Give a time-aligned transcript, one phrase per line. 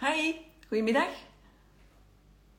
[0.00, 0.34] Hi,
[0.68, 1.08] goedemiddag.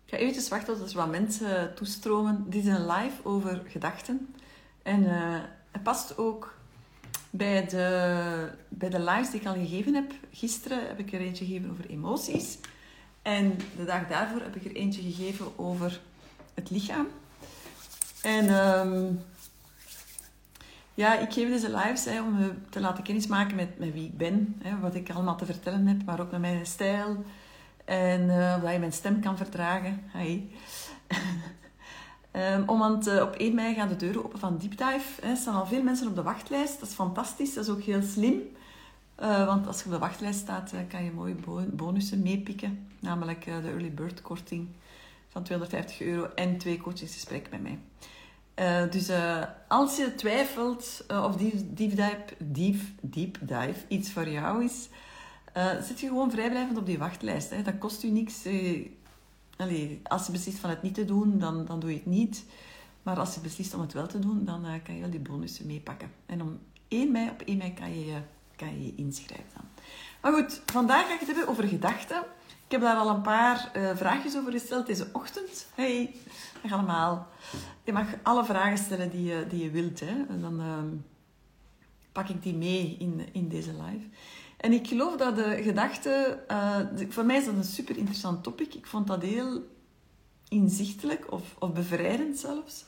[0.06, 2.46] Ik ga eventjes wachten tot er wat mensen toestromen.
[2.48, 4.36] Dit is een live over gedachten.
[4.84, 5.40] En uh,
[5.72, 6.54] het past ook
[7.30, 10.14] bij de, bij de lives die ik al gegeven heb.
[10.32, 12.58] Gisteren heb ik er eentje gegeven over emoties.
[13.22, 16.00] En de dag daarvoor heb ik er eentje gegeven over
[16.54, 17.08] het lichaam.
[18.22, 19.22] En um,
[21.00, 24.18] ja, ik geef deze lives hè, om me te laten kennismaken met, met wie ik
[24.18, 24.56] ben.
[24.62, 27.24] Hè, wat ik allemaal te vertellen heb, maar ook met mijn stijl.
[27.86, 30.04] En uh, dat je mijn stem kan verdragen.
[30.14, 30.42] Hi.
[32.32, 35.22] um, want uh, op 1 mei gaan de deuren open van Deep Dive.
[35.22, 36.80] Er staan al veel mensen op de wachtlijst.
[36.80, 37.54] Dat is fantastisch.
[37.54, 38.42] Dat is ook heel slim.
[39.16, 41.36] Want als je op de wachtlijst staat, kan je mooie
[41.72, 42.88] bonussen meepikken.
[43.00, 44.68] Namelijk de early bird korting
[45.30, 47.80] van 250 euro en twee coachingsgesprekken met mij.
[48.60, 51.96] Uh, dus uh, als je twijfelt uh, of deep, deep,
[52.38, 54.90] dive, deep, dive iets voor jou is,
[55.82, 57.50] zit je gewoon vrijblijvend op die wachtlijst.
[57.50, 57.62] Hè.
[57.62, 58.46] Dat kost u niks.
[60.04, 62.46] Als je beslist van het niet te doen, dan, dan doe je het niet.
[63.04, 65.68] Maar als je beslist om het wel te doen, dan kan je wel die bonussen
[65.68, 66.12] meepakken.
[66.26, 68.22] En om 1 mei, op 1 mei kan je
[68.56, 69.66] kan je, inschrijven dan.
[70.22, 72.18] Maar goed, vandaag ga ik het hebben over gedachten.
[72.66, 75.68] Ik heb daar al een paar vraagjes over gesteld deze ochtend.
[75.76, 76.16] Hey,
[76.72, 77.28] allemaal.
[77.84, 80.00] Je mag alle vragen stellen die je, die je wilt.
[80.00, 80.40] Hè.
[80.40, 80.78] Dan uh,
[82.12, 84.06] pak ik die mee in, in deze live.
[84.58, 86.44] En ik geloof dat de gedachte...
[86.52, 86.80] Uh,
[87.10, 88.74] voor mij is dat een super interessant topic.
[88.74, 89.62] Ik vond dat heel
[90.48, 92.86] inzichtelijk of, of bevrijdend zelfs.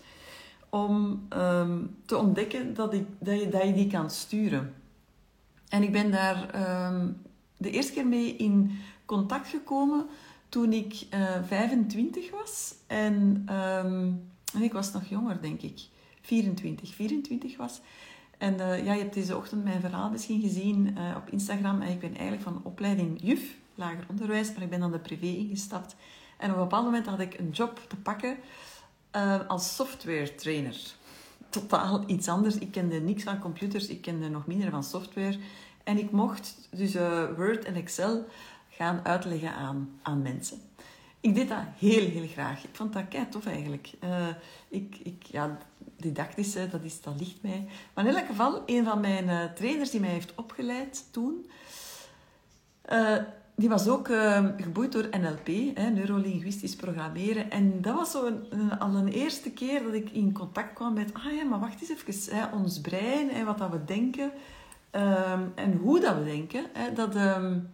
[0.69, 4.73] Om um, te ontdekken dat, ik, dat, je, dat je die kan sturen.
[5.69, 6.37] En ik ben daar
[6.87, 7.21] um,
[7.57, 10.05] de eerste keer mee in contact gekomen
[10.51, 12.73] toen ik uh, eh, 25 was.
[12.87, 13.45] En...
[13.85, 15.79] Um, en ik was nog jonger, denk ik.
[16.21, 17.81] 24, 24 was.
[18.37, 21.81] En uh, ja, je hebt deze ochtend mijn verhaal misschien gezien uh, op Instagram.
[21.81, 25.25] En ik ben eigenlijk van opleiding juf, lager onderwijs, maar ik ben dan de privé
[25.25, 25.95] ingestapt.
[26.37, 28.37] En op een bepaald moment had ik een job te pakken
[29.47, 30.75] als software trainer.
[31.49, 32.57] Totaal iets anders.
[32.57, 35.37] Ik kende niks van computers, ik kende nog minder van software.
[35.83, 36.93] En ik mocht dus
[37.35, 38.25] Word en Excel
[38.71, 40.61] gaan uitleggen aan, aan mensen
[41.21, 42.63] ik deed dat heel, heel graag.
[42.63, 43.91] Ik vond dat kei tof eigenlijk.
[44.03, 44.27] Uh,
[44.69, 45.57] ik, ik, ja,
[45.97, 47.67] didactische, dat, is, dat ligt mij.
[47.93, 51.49] Maar in elk geval, een van mijn uh, trainers die mij heeft opgeleid toen,
[52.91, 53.17] uh,
[53.55, 54.07] die was ook
[54.57, 57.51] geboeid door NLP, hè, neurolinguistisch programmeren.
[57.51, 61.13] En dat was zo een, al een eerste keer dat ik in contact kwam met,
[61.13, 64.31] ah ja, maar wacht eens even, hè, ons brein, hè, wat dat we denken
[64.89, 66.65] ehm, en hoe dat we denken.
[66.73, 67.15] Hè, dat...
[67.15, 67.69] Um,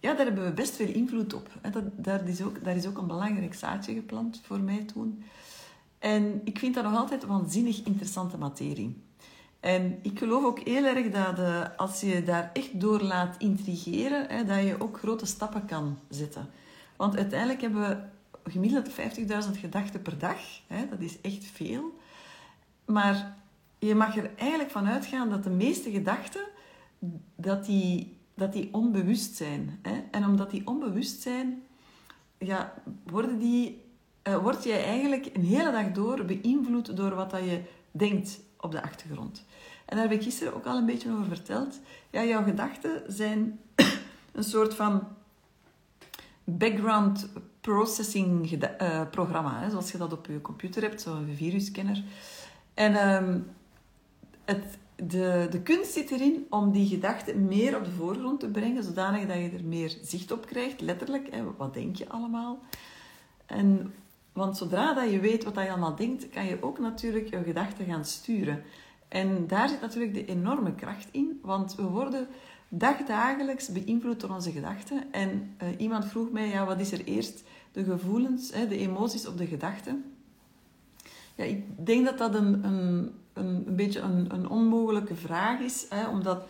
[0.00, 1.48] ja, daar hebben we best veel invloed op.
[1.72, 5.24] Dat, daar, is ook, daar is ook een belangrijk zaadje geplant voor mij toen.
[5.98, 9.02] En ik vind dat nog altijd waanzinnig interessante materie.
[9.60, 14.26] En ik geloof ook heel erg dat uh, als je daar echt door laat intrigeren,
[14.28, 16.48] hè, dat je ook grote stappen kan zetten.
[16.96, 20.38] Want uiteindelijk hebben we gemiddeld 50.000 gedachten per dag.
[20.66, 21.98] Hè, dat is echt veel.
[22.84, 23.36] Maar
[23.78, 26.44] je mag er eigenlijk van uitgaan dat de meeste gedachten,
[27.36, 29.78] dat die dat die onbewust zijn.
[29.82, 30.02] Hè?
[30.10, 31.62] En omdat die onbewust zijn,
[32.38, 32.74] ja,
[33.06, 33.84] worden die,
[34.28, 38.70] uh, word jij eigenlijk een hele dag door beïnvloed door wat dat je denkt op
[38.70, 39.44] de achtergrond.
[39.86, 41.80] En daar heb ik gisteren ook al een beetje over verteld.
[42.10, 43.60] Ja, jouw gedachten zijn
[44.32, 45.08] een soort van
[46.44, 47.28] background
[47.60, 52.02] processing uh, programma, hè, zoals je dat op je computer hebt, zo'n viruscanner.
[52.74, 53.46] En um,
[54.44, 58.84] het, de, de kunst zit erin om die gedachten meer op de voorgrond te brengen,
[58.84, 61.28] zodanig dat je er meer zicht op krijgt, letterlijk.
[61.30, 62.58] Hè, wat denk je allemaal?
[63.46, 63.94] En,
[64.32, 67.84] want zodra dat je weet wat je allemaal denkt, kan je ook natuurlijk je gedachten
[67.84, 68.62] gaan sturen.
[69.08, 72.28] En daar zit natuurlijk de enorme kracht in, want we worden
[72.68, 75.12] dagdagelijks beïnvloed door onze gedachten.
[75.12, 77.42] En uh, iemand vroeg mij, ja, wat is er eerst?
[77.72, 80.04] De gevoelens, hè, de emoties of de gedachten?
[81.40, 86.08] Ja, ik denk dat dat een, een, een, beetje een, een onmogelijke vraag is, hè,
[86.08, 86.42] omdat,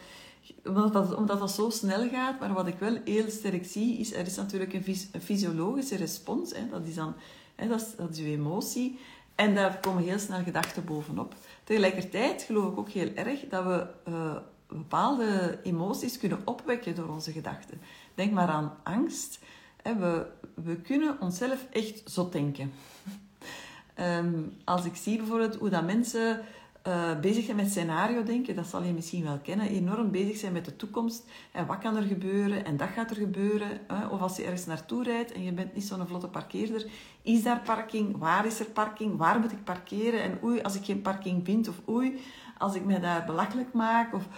[0.64, 2.40] omdat, dat, omdat dat zo snel gaat.
[2.40, 6.52] Maar wat ik wel heel sterk zie, is er is natuurlijk een, een fysiologische respons.
[6.52, 7.14] Hè, dat, is dan,
[7.54, 8.98] hè, dat, is, dat is uw emotie.
[9.34, 11.34] En daar komen heel snel gedachten bovenop.
[11.64, 14.36] Tegelijkertijd geloof ik ook heel erg dat we uh,
[14.68, 17.80] bepaalde emoties kunnen opwekken door onze gedachten.
[18.14, 19.38] Denk maar aan angst.
[19.82, 22.72] We, we kunnen onszelf echt zot denken.
[24.00, 26.40] Um, als ik zie bijvoorbeeld hoe dat mensen
[26.86, 30.52] uh, bezig zijn met scenario denken, dat zal je misschien wel kennen, enorm bezig zijn
[30.52, 33.68] met de toekomst en wat kan er gebeuren en dat gaat er gebeuren.
[34.10, 36.86] Of als je ergens naartoe rijdt en je bent niet zo'n vlotte parkeerder,
[37.22, 38.18] is daar parking?
[38.18, 39.16] Waar is er parking?
[39.16, 40.22] Waar moet ik parkeren?
[40.22, 42.20] En oei, als ik geen parking vind, of oei,
[42.58, 44.14] als ik mij daar belachelijk maak.
[44.14, 44.28] Of,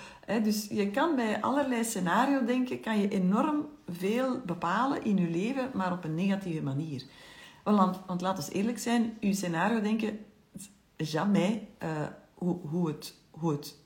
[0.43, 5.71] dus je kan bij allerlei scenario denken, kan je enorm veel bepalen in je leven,
[5.75, 7.03] maar op een negatieve manier.
[7.63, 10.19] Want, want laat ons eerlijk zijn, uw scenario denken,
[10.97, 13.77] jamais uh, hoe, hoe, het, hoe het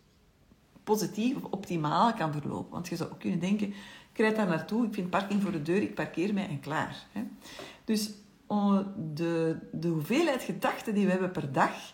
[0.84, 2.72] positief of optimaal kan verlopen.
[2.72, 3.66] Want je zou ook kunnen denken,
[4.12, 7.06] ik rijd daar naartoe, ik vind parking voor de deur, ik parkeer mij en klaar.
[7.12, 7.22] Hè.
[7.84, 8.10] Dus
[9.14, 11.92] de, de hoeveelheid gedachten die we hebben per dag,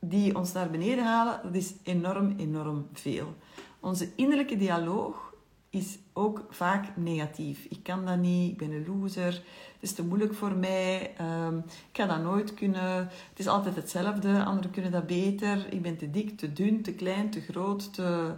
[0.00, 3.34] die ons naar beneden halen, dat is enorm, enorm veel.
[3.80, 5.34] Onze innerlijke dialoog
[5.70, 7.66] is ook vaak negatief.
[7.68, 11.58] Ik kan dat niet, ik ben een loser, het is te moeilijk voor mij, um,
[11.66, 15.96] ik ga dat nooit kunnen, het is altijd hetzelfde, anderen kunnen dat beter, ik ben
[15.96, 18.32] te dik, te dun, te klein, te groot, te,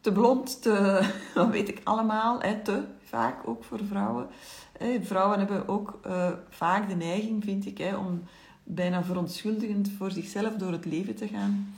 [0.00, 4.28] te blond, te, wat weet ik allemaal, hè, te vaak ook voor vrouwen.
[5.00, 8.22] Vrouwen hebben ook uh, vaak de neiging, vind ik, hè, om
[8.64, 11.74] bijna verontschuldigend voor zichzelf door het leven te gaan.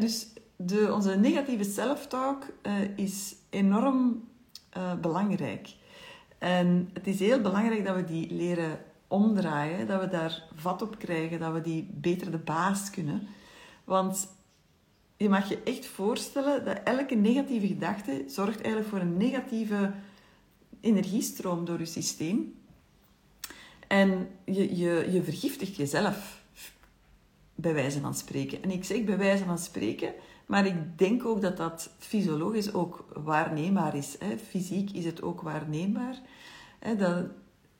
[0.00, 4.22] Dus de, onze negatieve self-talk uh, is enorm
[4.76, 5.68] uh, belangrijk.
[6.38, 8.78] En het is heel belangrijk dat we die leren
[9.08, 13.28] omdraaien, dat we daar vat op krijgen, dat we die beter de baas kunnen.
[13.84, 14.28] Want
[15.16, 19.92] je mag je echt voorstellen dat elke negatieve gedachte zorgt eigenlijk voor een negatieve
[20.80, 22.54] energiestroom door je systeem.
[23.86, 26.42] En je, je, je vergiftigt jezelf,
[27.54, 28.62] bij wijze van spreken.
[28.62, 30.12] En ik zeg bij wijze van spreken,
[30.46, 34.16] maar ik denk ook dat dat fysiologisch ook waarneembaar is.
[34.18, 34.38] Hè.
[34.38, 36.20] Fysiek is het ook waarneembaar.
[36.78, 37.24] Hè, dat,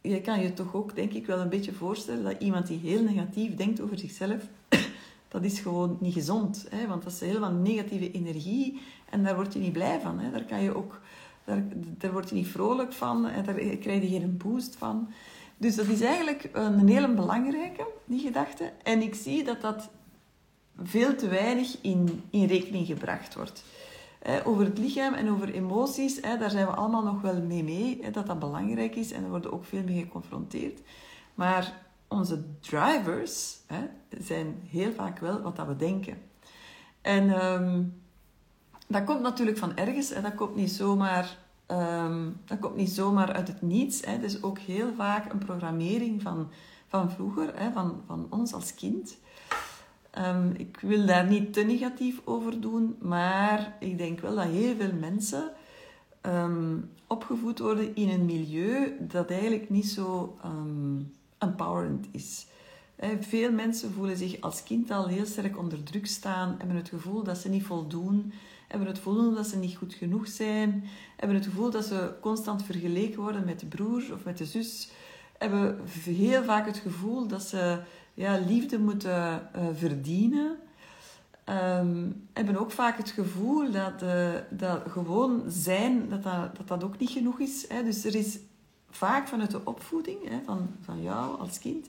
[0.01, 3.03] je kan je toch ook, denk ik, wel een beetje voorstellen dat iemand die heel
[3.03, 4.49] negatief denkt over zichzelf,
[5.29, 6.67] dat is gewoon niet gezond.
[6.71, 8.81] Hè, want dat is heel veel negatieve energie
[9.11, 10.19] en daar word je niet blij van.
[10.19, 10.31] Hè.
[10.31, 11.01] Daar kan je ook
[11.45, 11.63] daar,
[11.99, 15.09] daar word je niet vrolijk van en daar krijg je geen boost van.
[15.57, 18.73] Dus dat is eigenlijk een hele belangrijke, die gedachte.
[18.83, 19.91] En ik zie dat dat
[20.82, 23.64] veel te weinig in, in rekening gebracht wordt.
[24.44, 28.26] over het lichaam en over emoties, daar zijn we allemaal nog wel mee mee, dat
[28.26, 30.81] dat belangrijk is en er worden ook veel mee geconfronteerd.
[31.34, 31.73] Maar
[32.08, 33.56] onze drivers
[34.19, 36.19] zijn heel vaak wel wat dat we denken.
[37.00, 37.82] En ehm,
[38.87, 43.32] dat komt natuurlijk van ergens en dat komt niet zomaar, um, dat komt niet zomaar
[43.32, 44.00] uit het niets.
[44.06, 46.50] Het is ook heel vaak een programmering van,
[46.87, 49.19] van vroeger, van, van ons als kind.
[50.19, 54.77] Um, ik wil daar niet te negatief over doen, maar ik denk wel dat heel
[54.77, 55.51] veel mensen
[56.23, 62.47] um, opgevoed worden in een milieu dat eigenlijk niet zo um, empowerend is.
[63.21, 67.23] Veel mensen voelen zich als kind al heel sterk onder druk staan, hebben het gevoel
[67.23, 68.33] dat ze niet voldoen,
[68.69, 70.85] hebben het gevoel dat ze niet goed genoeg zijn,
[71.17, 74.91] hebben het gevoel dat ze constant vergeleken worden met de broer of met de zus,
[75.39, 77.79] hebben heel vaak het gevoel dat ze
[78.17, 80.57] ja, liefde moeten uh, verdienen.
[81.79, 86.85] Um, hebben ook vaak het gevoel dat, uh, dat gewoon zijn, dat dat, dat dat
[86.85, 87.69] ook niet genoeg is.
[87.69, 87.83] Hè.
[87.83, 88.39] Dus er is
[88.91, 91.87] vaak vanuit de opvoeding hè, van, van jou als kind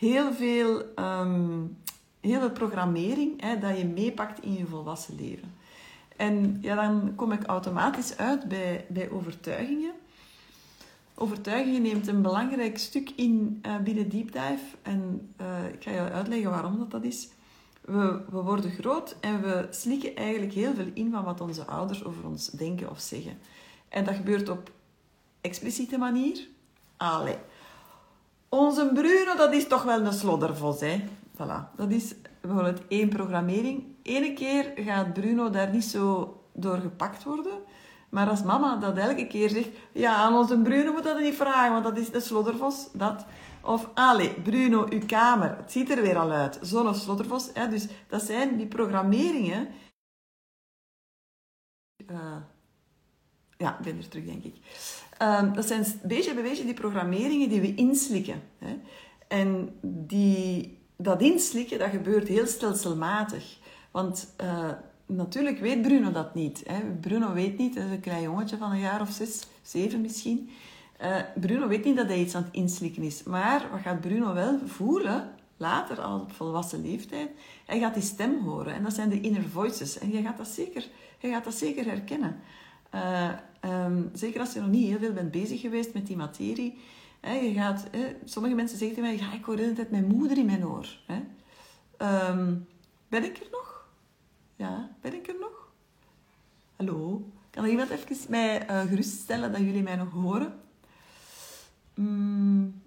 [0.00, 1.76] heel veel, um,
[2.20, 5.54] heel veel programmering hè, dat je meepakt in je volwassen leven.
[6.16, 9.92] En ja, dan kom ik automatisch uit bij, bij overtuigingen.
[11.22, 14.76] Overtuigingen neemt een belangrijk stuk in uh, binnen Deep Dive.
[14.82, 17.28] En uh, ik ga je uitleggen waarom dat, dat is.
[17.80, 22.04] We, we worden groot en we slikken eigenlijk heel veel in van wat onze ouders
[22.04, 23.38] over ons denken of zeggen.
[23.88, 24.70] En dat gebeurt op
[25.40, 26.48] expliciete manier.
[26.96, 27.36] Allee.
[28.48, 31.04] Onze Bruno, dat is toch wel een sloddervos, hè.
[31.34, 31.76] Voilà.
[31.76, 33.84] Dat is bijvoorbeeld één programmering.
[34.02, 37.58] Ene keer gaat Bruno daar niet zo door gepakt worden.
[38.10, 41.72] Maar als mama dat elke keer zegt, ja, aan onze Bruno moet dat niet vragen,
[41.72, 43.24] want dat is de sloddervos, dat.
[43.62, 46.58] Of, allee, Bruno, uw kamer, het ziet er weer al uit.
[46.62, 47.50] Zo'n sloddervos.
[47.54, 47.68] Hè?
[47.68, 49.68] Dus dat zijn die programmeringen.
[52.10, 52.36] Uh,
[53.56, 54.56] ja, ik ben er terug, denk ik.
[55.22, 58.42] Uh, dat zijn beetje bij beetje die programmeringen die we inslikken.
[58.58, 58.80] Hè?
[59.28, 63.58] En die, dat inslikken, dat gebeurt heel stelselmatig.
[63.90, 64.72] Want uh,
[65.10, 66.62] natuurlijk weet Bruno dat niet.
[66.66, 66.80] Hè.
[67.00, 70.50] Bruno weet niet, dat is een klein jongetje van een jaar of zes, zeven misschien.
[71.02, 73.22] Uh, Bruno weet niet dat hij iets aan het inslikken is.
[73.22, 77.30] Maar wat gaat Bruno wel voelen, later al op volwassen leeftijd?
[77.66, 78.74] Hij gaat die stem horen.
[78.74, 79.98] En dat zijn de inner voices.
[79.98, 80.86] En je gaat dat zeker,
[81.18, 82.36] je gaat dat zeker herkennen.
[82.94, 83.30] Uh,
[83.84, 86.78] um, zeker als je nog niet heel veel bent bezig geweest met die materie.
[87.22, 87.84] Je gaat,
[88.24, 90.88] sommige mensen zeggen tegen mij, ik hoor de hele tijd mijn moeder in mijn oor.
[91.98, 92.66] Um,
[93.08, 93.69] ben ik er nog?
[94.60, 95.72] Ja, ben ik er nog?
[96.76, 97.30] Hallo?
[97.50, 100.60] Kan er iemand even mij uh, geruststellen dat jullie mij nog horen?
[101.94, 102.82] Mm,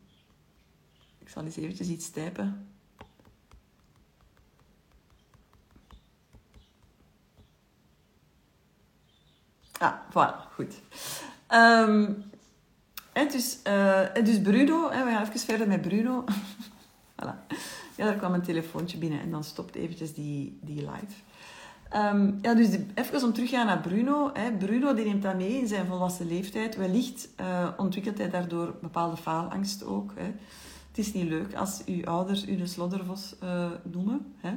[1.20, 2.68] ik zal eens eventjes iets typen.
[9.80, 10.82] Ja, voilà, goed.
[11.50, 12.24] Um,
[13.14, 16.24] en dus, uh, dus Bruno, hè, we gaan even verder met Bruno.
[17.22, 17.48] voilà.
[17.96, 21.33] Ja, daar kwam een telefoontje binnen en dan stopt eventjes die, die live.
[21.96, 24.30] Um, ja, dus even om terug te gaan naar Bruno.
[24.34, 24.52] Hè.
[24.52, 26.76] Bruno die neemt dat mee in zijn volwassen leeftijd.
[26.76, 30.12] Wellicht uh, ontwikkelt hij daardoor bepaalde faalangst ook.
[30.16, 30.26] Hè.
[30.88, 34.34] Het is niet leuk als uw ouders u de sloddervos uh, noemen.
[34.38, 34.54] Hè.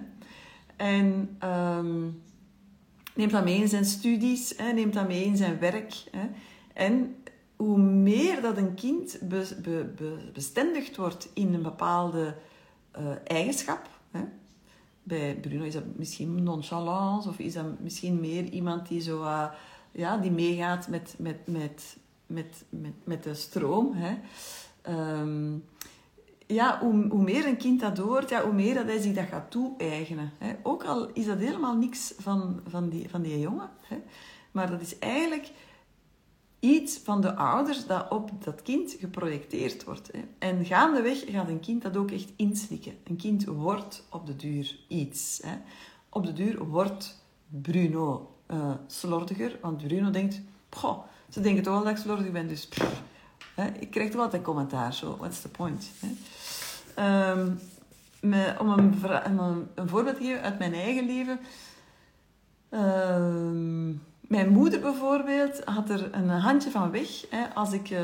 [0.77, 2.23] En um,
[3.15, 6.05] neemt dat mee in zijn studies, hè, neemt dat mee in zijn werk.
[6.11, 6.27] Hè.
[6.73, 7.17] En
[7.57, 12.35] hoe meer dat een kind be, be, be, bestendigd wordt in een bepaalde
[12.99, 13.89] uh, eigenschap.
[14.11, 14.21] Hè.
[15.07, 19.49] Bij Bruno is dat misschien nonchalance of is dat misschien meer iemand die zo, uh,
[19.93, 21.97] ja, die meegaat met, met, met,
[22.27, 23.93] met, met, met de stroom.
[23.95, 24.15] Hè.
[25.21, 25.65] Um,
[26.47, 29.27] ja, hoe, hoe meer een kind dat hoort, ja, hoe meer dat hij zich dat
[29.27, 30.33] gaat toe-eigenen.
[30.63, 33.71] Ook al is dat helemaal niks van, van, die, van die jongen.
[33.81, 33.97] Hè.
[34.51, 35.51] Maar dat is eigenlijk
[36.67, 40.13] iets van de ouders dat op dat kind geprojecteerd wordt.
[40.13, 40.21] Hè.
[40.39, 42.93] En gaandeweg gaat een kind dat ook echt inslikken.
[43.05, 45.41] Een kind wordt op de duur iets.
[45.43, 45.57] Hè.
[46.09, 50.41] Op de duur wordt Bruno uh, slordiger, want Bruno denkt,
[51.29, 53.03] ze denken toch wel dat ik slordig ben, dus pff,
[53.55, 53.67] hè.
[53.79, 55.91] ik krijg toch altijd commentaar, zo, what's the point?
[56.01, 57.31] Hè.
[57.31, 57.59] Um,
[58.21, 58.95] me, om een,
[59.75, 61.39] een, voorbeeld te geven uit mijn eigen leven.
[62.71, 63.95] Uh,
[64.29, 67.25] mijn moeder bijvoorbeeld had er een handje van weg.
[67.31, 68.01] Hè, als ik uh,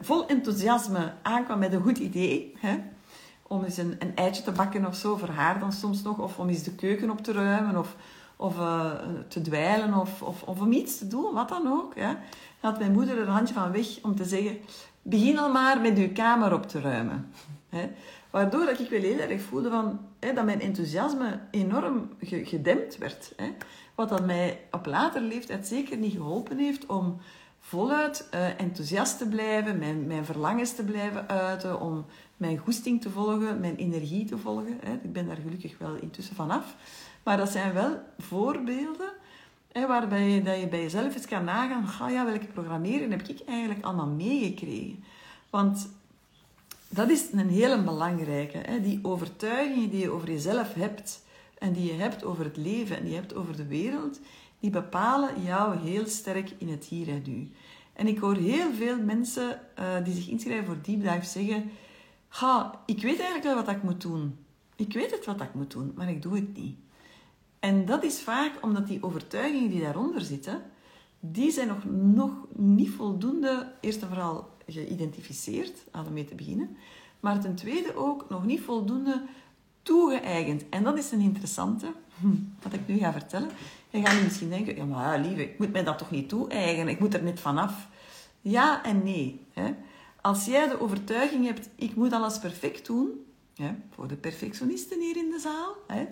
[0.00, 2.54] vol enthousiasme aankwam met een goed idee.
[2.58, 2.78] Hè,
[3.42, 6.18] om eens een, een, eitje te bakken of zo, voor haar dan soms nog.
[6.18, 7.78] Of om eens de keuken op te ruimen.
[7.78, 7.96] Of,
[8.36, 8.90] of uh,
[9.28, 9.94] te dweilen.
[9.94, 11.94] Of, of, of, om iets te doen, wat dan ook.
[11.94, 12.14] Hè.
[12.60, 14.58] had mijn moeder er een handje van weg om te zeggen...
[15.04, 17.32] Begin al maar met uw kamer op te ruimen.
[17.68, 17.90] Hè.
[18.30, 23.32] Waardoor dat ik wel heel erg voelde van, hè, dat mijn enthousiasme enorm gedempt werd.
[23.36, 23.52] Hè.
[23.94, 27.20] Wat dat mij op later leeftijd zeker niet geholpen heeft om
[27.60, 32.04] voluit uh, enthousiast te blijven, mijn, mijn verlangens te blijven uiten, om
[32.36, 34.78] mijn goesting te volgen, mijn energie te volgen.
[34.82, 34.92] Hè.
[34.92, 36.74] Ik ben daar gelukkig wel intussen vanaf.
[37.22, 39.12] Maar dat zijn wel voorbeelden
[39.72, 43.22] hè, waarbij je, dat je bij jezelf eens kan nagaan, ga ja, welke programmering heb
[43.22, 45.04] ik eigenlijk allemaal meegekregen?
[45.50, 45.88] Want
[46.88, 48.58] dat is een hele belangrijke.
[48.58, 48.80] Hè?
[48.80, 51.21] Die overtuigingen die je over jezelf hebt
[51.62, 54.20] en die je hebt over het leven en die je hebt over de wereld,
[54.60, 57.50] die bepalen jou heel sterk in het hier en nu.
[57.92, 61.70] En ik hoor heel veel mensen uh, die zich inschrijven voor deep dive zeggen:
[62.28, 64.38] Ga, ik weet eigenlijk wel wat ik moet doen.
[64.76, 66.76] Ik weet het wat ik moet doen, maar ik doe het niet.
[67.58, 70.62] En dat is vaak omdat die overtuigingen die daaronder zitten,
[71.20, 76.76] die zijn nog, nog niet voldoende, eerst en vooral geïdentificeerd, aan ermee te beginnen.
[77.20, 79.22] Maar ten tweede ook nog niet voldoende
[79.82, 80.68] toegeëigend.
[80.68, 83.50] En dat is een interessante, hm, wat ik nu ga vertellen.
[83.90, 86.92] Je gaat nu misschien denken, ja maar lieve, ik moet mij dat toch niet toe-eigenen,
[86.92, 87.88] ik moet er net vanaf.
[88.40, 89.46] Ja en nee.
[89.52, 89.74] Hè.
[90.20, 93.10] Als jij de overtuiging hebt, ik moet alles perfect doen,
[93.54, 95.76] hè, voor de perfectionisten hier in de zaal.
[95.86, 96.06] Hè.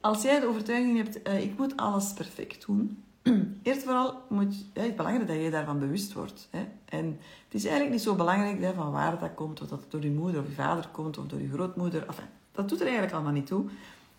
[0.00, 3.04] Als jij de overtuiging hebt, uh, ik moet alles perfect doen,
[3.62, 6.48] Eerst vooral moet, ja, het belangrijk dat je daarvan bewust wordt.
[6.50, 6.66] Hè.
[6.84, 7.06] En
[7.44, 10.10] het is eigenlijk niet zo belangrijk van waar dat komt, of dat het door je
[10.10, 12.06] moeder of je vader komt, of door je grootmoeder.
[12.06, 13.64] Enfin, dat doet er eigenlijk allemaal niet toe.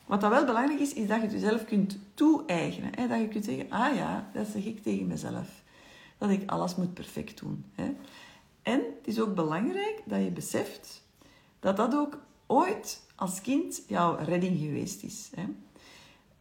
[0.06, 2.92] Wat dat wel belangrijk is, is dat je het jezelf kunt toe-eigenen.
[2.96, 3.08] Hè.
[3.08, 5.64] Dat je kunt zeggen, ah ja, dat zeg ik tegen mezelf.
[6.18, 7.66] Dat ik alles moet perfect doen.
[7.76, 7.96] Hè.
[8.62, 11.04] En het is ook belangrijk dat je beseft
[11.60, 15.30] dat dat ook ooit als kind jouw redding geweest is.
[15.36, 15.46] Hè.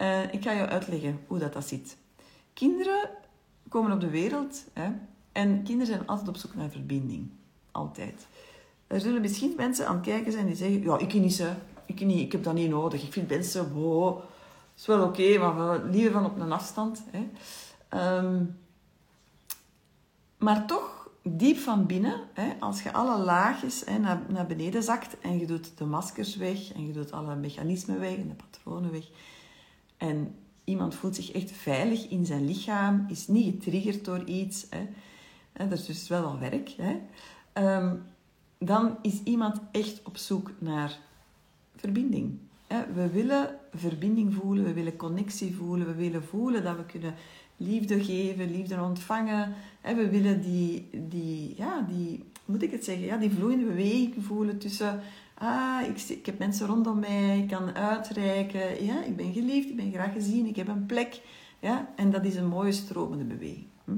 [0.00, 1.96] Uh, ik ga je uitleggen hoe dat, dat zit.
[2.52, 3.10] Kinderen
[3.68, 4.90] komen op de wereld hè,
[5.32, 7.30] en kinderen zijn altijd op zoek naar verbinding.
[7.70, 8.26] Altijd.
[8.86, 11.54] Er zullen misschien mensen aan het kijken zijn die zeggen: Ja, ik niet, hè.
[11.90, 13.02] Ik niet, ik heb dat niet nodig.
[13.02, 14.20] Ik vind mensen, wow,
[14.76, 17.02] is wel oké, maar liever van op een afstand.
[17.10, 17.28] Hè.
[18.18, 18.58] Um,
[20.38, 25.20] maar toch, diep van binnen, hè, als je alle laagjes hè, naar, naar beneden zakt
[25.20, 28.92] en je doet de maskers weg en je doet alle mechanismen weg en de patronen
[28.92, 29.04] weg.
[29.96, 34.66] En iemand voelt zich echt veilig in zijn lichaam, is niet getriggerd door iets.
[34.70, 34.88] Hè.
[35.68, 36.68] Dat is dus wel al werk.
[36.76, 37.00] Hè.
[37.52, 37.96] Ehm,
[38.58, 40.98] dan is iemand echt op zoek naar
[41.80, 42.38] verbinding.
[42.94, 47.14] We willen verbinding voelen, we willen connectie voelen, we willen voelen dat we kunnen
[47.56, 49.54] liefde geven, liefde ontvangen.
[49.82, 54.58] We willen die, die, ja, die, moet ik het zeggen, ja, die vloeiende beweging voelen
[54.58, 55.00] tussen
[55.40, 59.76] ah, ik, ik heb mensen rondom mij, ik kan uitreiken, ja, ik ben geliefd, ik
[59.76, 61.20] ben graag gezien, ik heb een plek.
[61.60, 63.66] Ja, en dat is een mooie stromende beweging.
[63.84, 63.92] Hm?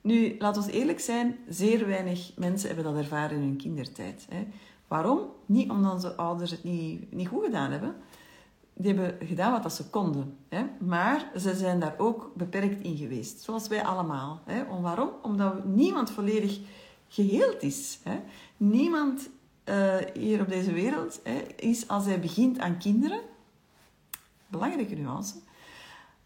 [0.00, 4.26] Nu, laten we eerlijk zijn, zeer weinig mensen hebben dat ervaren in hun kindertijd.
[4.28, 4.46] Hè.
[4.88, 5.20] Waarom?
[5.46, 7.94] Niet omdat onze ouders het niet, niet goed gedaan hebben.
[8.74, 10.36] die hebben gedaan wat ze konden.
[10.48, 10.64] Hè?
[10.78, 13.40] Maar ze zijn daar ook beperkt in geweest.
[13.40, 14.40] Zoals wij allemaal.
[14.44, 14.62] Hè?
[14.62, 15.10] Om, waarom?
[15.22, 16.60] Omdat niemand volledig
[17.08, 18.00] geheeld is.
[18.02, 18.20] Hè?
[18.56, 19.28] Niemand
[19.64, 23.20] uh, hier op deze wereld hè, is als hij begint aan kinderen.
[24.46, 25.34] Belangrijke nuance.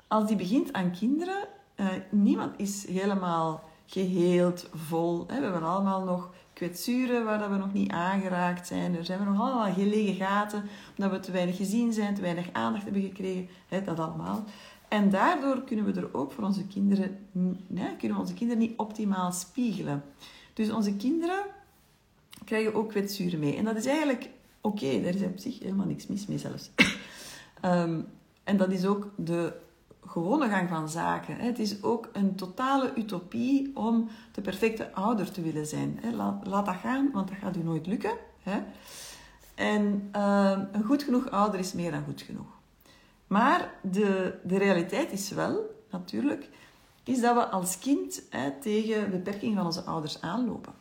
[0.09, 5.25] Als die begint aan kinderen, uh, niemand is helemaal geheeld, vol.
[5.27, 5.37] Hè?
[5.37, 6.31] We hebben allemaal nog
[6.63, 8.97] kwetsuren waar dat we nog niet aangeraakt zijn.
[8.97, 10.65] Er zijn nog allemaal gelegen gaten,
[10.97, 13.49] omdat we te weinig gezien zijn, te weinig aandacht hebben gekregen.
[13.69, 14.45] Hè, dat allemaal.
[14.89, 17.19] En daardoor kunnen we er ook voor onze kinderen,
[17.99, 20.05] kunnen onze kinderen niet optimaal spiegelen.
[20.53, 21.45] Dus onze kinderen
[22.45, 23.57] krijgen ook kwetsuren mee.
[23.57, 24.29] En dat is eigenlijk
[24.61, 26.71] oké, daar is op zich helemaal niks mis mee zelfs.
[27.65, 28.07] um,
[28.45, 29.53] en dat is ook de
[30.07, 31.37] gewone gang van zaken.
[31.37, 36.01] Het is ook een totale utopie om de perfecte ouder te willen zijn.
[36.45, 38.17] Laat, dat gaan, want dat gaat u nooit lukken.
[39.55, 42.47] En uh, een goed genoeg ouder is meer dan goed genoeg.
[43.27, 46.49] Maar de, de realiteit is wel, natuurlijk,
[47.05, 48.23] is dat we als kind
[48.61, 50.73] tegen beperking van onze ouders aanlopen.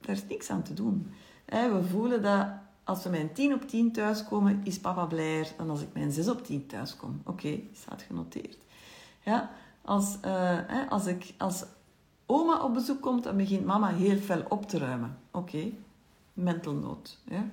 [0.00, 1.12] Daar is niks aan te doen.
[1.46, 2.46] We voelen dat
[2.84, 6.28] als we mijn 10 op 10 thuiskomen, is papa blijer dan als ik mijn 6
[6.28, 7.20] op 10 thuiskom.
[7.24, 8.58] Oké, staat genoteerd.
[9.24, 9.50] Ja,
[9.82, 11.64] als, uh, als, ik, als
[12.26, 15.18] oma op bezoek komt, dan begint mama heel fel op te ruimen.
[15.30, 15.74] Oké, okay.
[16.32, 17.00] mental.
[17.24, 17.46] Ja.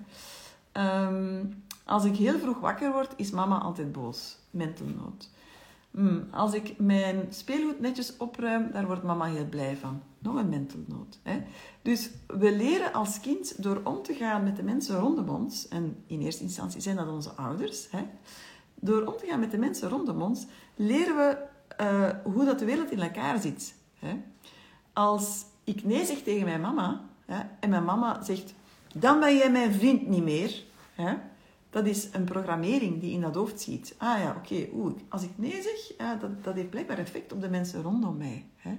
[1.08, 4.38] Um, als ik heel vroeg wakker word, is mama altijd boos.
[4.50, 5.26] Mental note.
[5.92, 10.02] Mm, als ik mijn speelgoed netjes opruim, daar wordt mama heel blij van.
[10.20, 11.18] Nog een mental note.
[11.24, 11.42] Hè?
[11.82, 16.04] Dus we leren als kind door om te gaan met de mensen rondom ons, en
[16.08, 18.04] in eerste instantie zijn dat onze ouders, hè?
[18.76, 20.46] door om te gaan met de mensen rondom ons,
[20.76, 21.38] leren we
[21.82, 23.76] uh, hoe dat de wereld in elkaar zit.
[24.00, 24.22] Hè?
[24.94, 28.54] Als ik nee zeg tegen mijn mama, hè, en mijn mama zegt,
[28.96, 31.16] dan ben jij mijn vriend niet meer, hè?
[31.72, 33.96] Dat is een programmering die in dat hoofd ziet.
[33.98, 37.42] Ah ja, oké, okay, als ik nee zeg, ja, dat, dat heeft blijkbaar effect op
[37.42, 38.46] de mensen rondom mij.
[38.56, 38.78] Hè?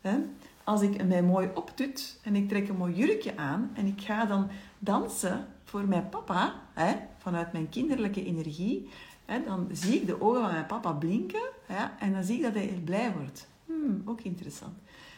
[0.00, 0.18] Hè?
[0.64, 4.24] Als ik mij mooi optut en ik trek een mooi jurkje aan en ik ga
[4.24, 8.88] dan dansen voor mijn papa, hè, vanuit mijn kinderlijke energie,
[9.24, 12.42] hè, dan zie ik de ogen van mijn papa blinken ja, en dan zie ik
[12.42, 13.48] dat hij blij wordt.
[13.66, 14.74] Hmm, ook interessant.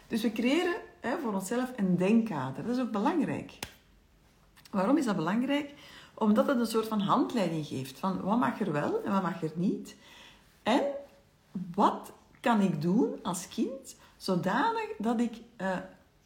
[0.07, 2.67] Dus we creëren hè, voor onszelf een denkkader.
[2.67, 3.59] Dat is ook belangrijk.
[4.71, 5.75] Waarom is dat belangrijk?
[6.19, 9.43] Omdat het een soort van handleiding geeft van wat mag er wel en wat mag
[9.43, 9.97] er niet.
[10.63, 10.83] En
[11.75, 15.77] wat kan ik doen als kind zodanig dat ik uh,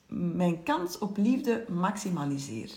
[0.07, 2.71] mijn kans op liefde maximaliseer.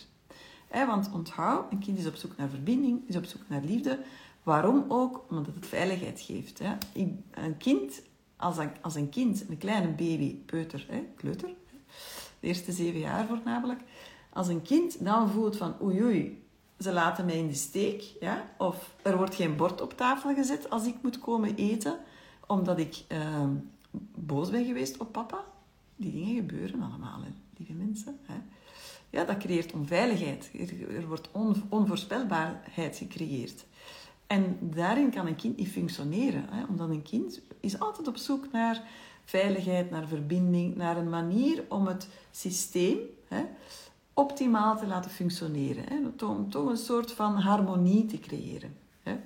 [0.69, 3.99] want onthoud, een kind is op zoek naar verbinding, is op zoek naar liefde.
[4.43, 5.26] Waarom ook?
[5.30, 6.62] Omdat het veiligheid geeft.
[6.93, 8.02] Een kind,
[8.36, 11.49] als een, als een kind, een kleine baby, peuter, kleuter,
[12.39, 13.82] de eerste zeven jaar voornamelijk,
[14.30, 16.43] als een kind dan voelt van oei oei,
[16.80, 20.70] ze laten mij in de steek, ja, of er wordt geen bord op tafel gezet
[20.70, 21.98] als ik moet komen eten,
[22.48, 23.48] omdat ik uh,
[24.16, 25.44] boos ben geweest op papa.
[25.96, 28.20] Die dingen gebeuren allemaal, hè, lieve mensen.
[28.24, 28.36] Hè.
[29.10, 30.52] Ja, dat creëert onveiligheid.
[30.90, 33.66] Er, wordt on, onvoorspelbaarheid gecreëerd.
[34.28, 36.46] En daarin kan een kind niet functioneren.
[36.50, 36.64] Hè?
[36.66, 38.82] Omdat een kind is altijd op zoek naar
[39.26, 43.44] veiligheid, naar verbinding, naar een manier om het systeem hè,
[44.13, 45.84] optimaal te laten functioneren.
[45.88, 46.26] Hè?
[46.26, 48.76] Om toch een soort van harmonie te creëren.
[49.04, 49.19] Hè?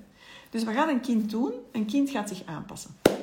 [0.50, 1.54] Dus wat gaat een kind doen?
[1.72, 2.96] Een kind gaat zich aanpassen.
[3.02, 3.16] Dat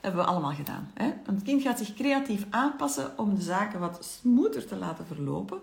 [0.00, 0.90] hebben we allemaal gedaan.
[0.94, 1.12] Hè?
[1.26, 5.60] Een kind gaat zich creatief aanpassen om de zaken wat smoother te laten verlopen.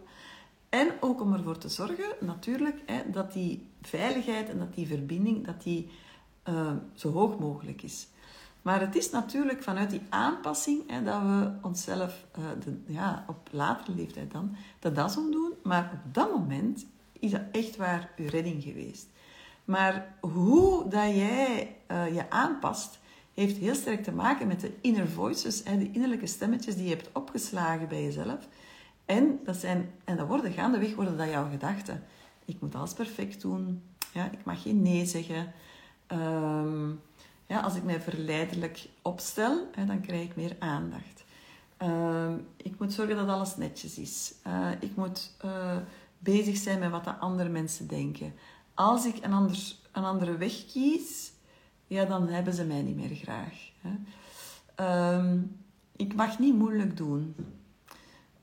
[0.69, 5.45] En ook om ervoor te zorgen, natuurlijk, hè, dat die veiligheid en dat die verbinding
[5.45, 5.89] dat die,
[6.49, 8.07] uh, zo hoog mogelijk is.
[8.65, 13.47] Maar het is natuurlijk vanuit die aanpassing hè, dat we onszelf uh, de, ja, op
[13.51, 15.53] latere leeftijd dan de das omdoen.
[15.63, 16.85] Maar op dat moment
[17.19, 19.07] is dat echt waar uw redding geweest.
[19.65, 22.99] Maar hoe dat jij uh, je aanpast,
[23.33, 26.95] heeft heel sterk te maken met de inner voices, hè, de innerlijke stemmetjes die je
[26.95, 28.47] hebt opgeslagen bij jezelf.
[29.05, 32.03] En dat, zijn, en dat worden gaandeweg worden dat jouw gedachten.
[32.45, 33.81] Ik moet alles perfect doen.
[34.13, 35.53] Ja, ik mag geen nee zeggen.
[36.07, 36.91] Ehm,
[37.47, 41.23] ja, als ik mij verleidelijk opstel, hè, dan krijg ik meer aandacht.
[41.77, 44.33] Ehm, ik moet zorgen dat alles netjes is.
[44.47, 45.77] Uh, ik moet uh,
[46.19, 48.33] bezig zijn met wat de andere mensen denken.
[48.73, 51.31] Als ik een, ander, een andere weg kies,
[51.87, 53.69] ja, dan hebben ze mij niet meer graag.
[53.81, 55.15] Hè.
[55.15, 55.57] Um,
[55.95, 57.35] ik mag niet moeilijk doen.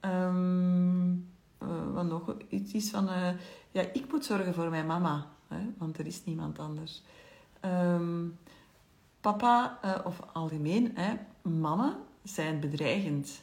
[0.00, 1.30] Um,
[1.92, 3.08] wat nog iets is van,
[3.70, 7.02] ja, ik moet zorgen voor mijn mama, hè, want er is niemand anders.
[7.64, 8.38] Um,
[9.22, 13.42] papa, uh, of algemeen, hè, mannen zijn bedreigend.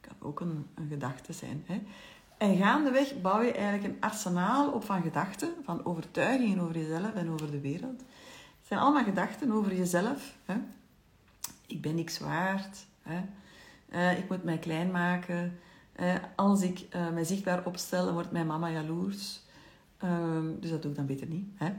[0.00, 1.64] Kan ook een, een gedachte zijn.
[1.66, 1.82] Hè.
[2.38, 7.30] En gaandeweg bouw je eigenlijk een arsenaal op van gedachten, van overtuigingen over jezelf en
[7.30, 8.00] over de wereld.
[8.58, 10.34] Het zijn allemaal gedachten over jezelf.
[10.44, 10.54] Hè?
[11.66, 12.86] Ik ben niks waard.
[13.02, 13.20] Hè?
[13.92, 15.58] Uh, ik moet mij klein maken.
[16.00, 19.40] Uh, als ik uh, mij zichtbaar opstel, wordt mijn mama jaloers.
[19.98, 21.48] Ehm, dus dat doe ik dan beter niet.
[21.54, 21.72] Hè?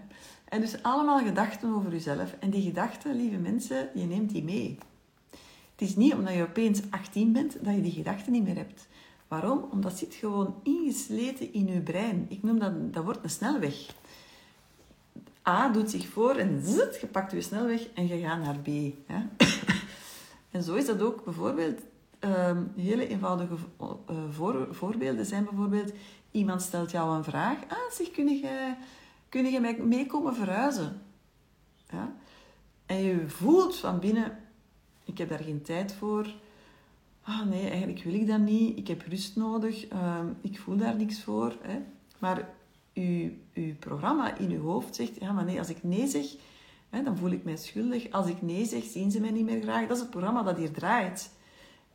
[0.56, 2.36] En dus allemaal gedachten over jezelf.
[2.40, 4.78] En die gedachten, lieve mensen, je neemt die mee.
[5.72, 8.88] Het is niet omdat je opeens 18 bent dat je die gedachten niet meer hebt.
[9.28, 9.68] Waarom?
[9.72, 12.26] Omdat zit gewoon ingesleten in je brein.
[12.30, 13.96] Ik noem dat, dat wordt een snelweg.
[15.48, 18.68] A doet zich voor en zit, je pakt je snelweg en je gaat naar B.
[20.52, 21.80] En zo is dat ook bijvoorbeeld.
[22.20, 25.92] Um, hele eenvoudige uh, voor, voorbeelden zijn bijvoorbeeld...
[26.32, 27.58] Iemand stelt jou een vraag.
[27.68, 28.74] Ah, zeg, kun je,
[29.36, 31.02] kun je meekomen verhuizen?
[31.90, 32.16] Ja?
[32.86, 34.38] En je voelt van binnen...
[35.04, 36.28] Ik heb daar geen tijd voor
[37.26, 40.96] ah nee, eigenlijk wil ik dat niet, ik heb rust nodig, ehm, ik voel daar
[40.96, 41.56] niks voor.
[41.62, 41.80] Hè.
[42.20, 42.50] Maar
[42.94, 46.26] uw, uw programma in uw hoofd zegt, ja maar nee, als ik nee zeg,
[46.90, 48.12] hè, dan voel ik mij schuldig.
[48.12, 49.88] Als ik nee zeg, zien ze mij niet meer graag.
[49.88, 51.32] Dat is het programma dat hier draait.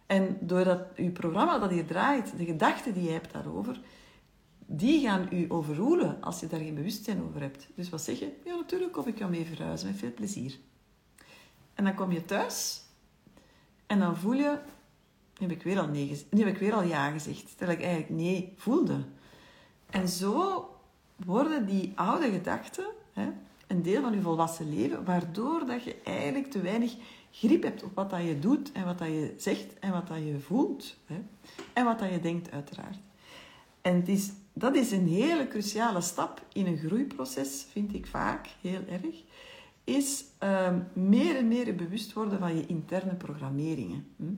[0.07, 3.81] En doordat uw programma dat hier draait, de gedachten die je hebt daarover,
[4.73, 7.69] die gaan u overroelen als je daar geen bewustzijn over hebt.
[7.75, 8.33] Dus wat zeg je?
[8.45, 10.59] Ja, natuurlijk kom ik jou mee verhuizen, met veel plezier.
[11.75, 12.83] En dan kom je thuis
[13.87, 14.59] en dan voel je,
[15.39, 17.85] nu heb ik weer al, nee, nu heb ik weer al ja gezegd, terwijl ik
[17.85, 19.05] eigenlijk nee voelde.
[19.91, 20.69] En zo
[21.17, 23.29] worden die oude gedachten hè,
[23.67, 26.95] een deel van je volwassen leven, waardoor dat je eigenlijk te weinig
[27.31, 30.19] grip hebt op wat dat je doet en wat dat je zegt en wat dat
[30.19, 30.97] je voelt.
[31.07, 31.21] Hè,
[31.73, 32.99] en wat dat je denkt, uiteraard.
[33.81, 38.49] En het is, dat is een hele cruciale stap in een groeiproces, vind ik vaak
[38.61, 39.23] heel erg.
[39.85, 44.07] Is uh, meer en meer bewust worden van je interne programmeringen.
[44.17, 44.33] Hm?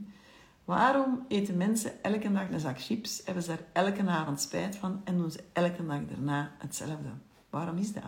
[0.64, 5.00] Waarom eten mensen elke dag een zak chips, hebben ze daar elke avond spijt van
[5.04, 7.08] en doen ze elke dag daarna hetzelfde?
[7.50, 8.02] Waarom is dat?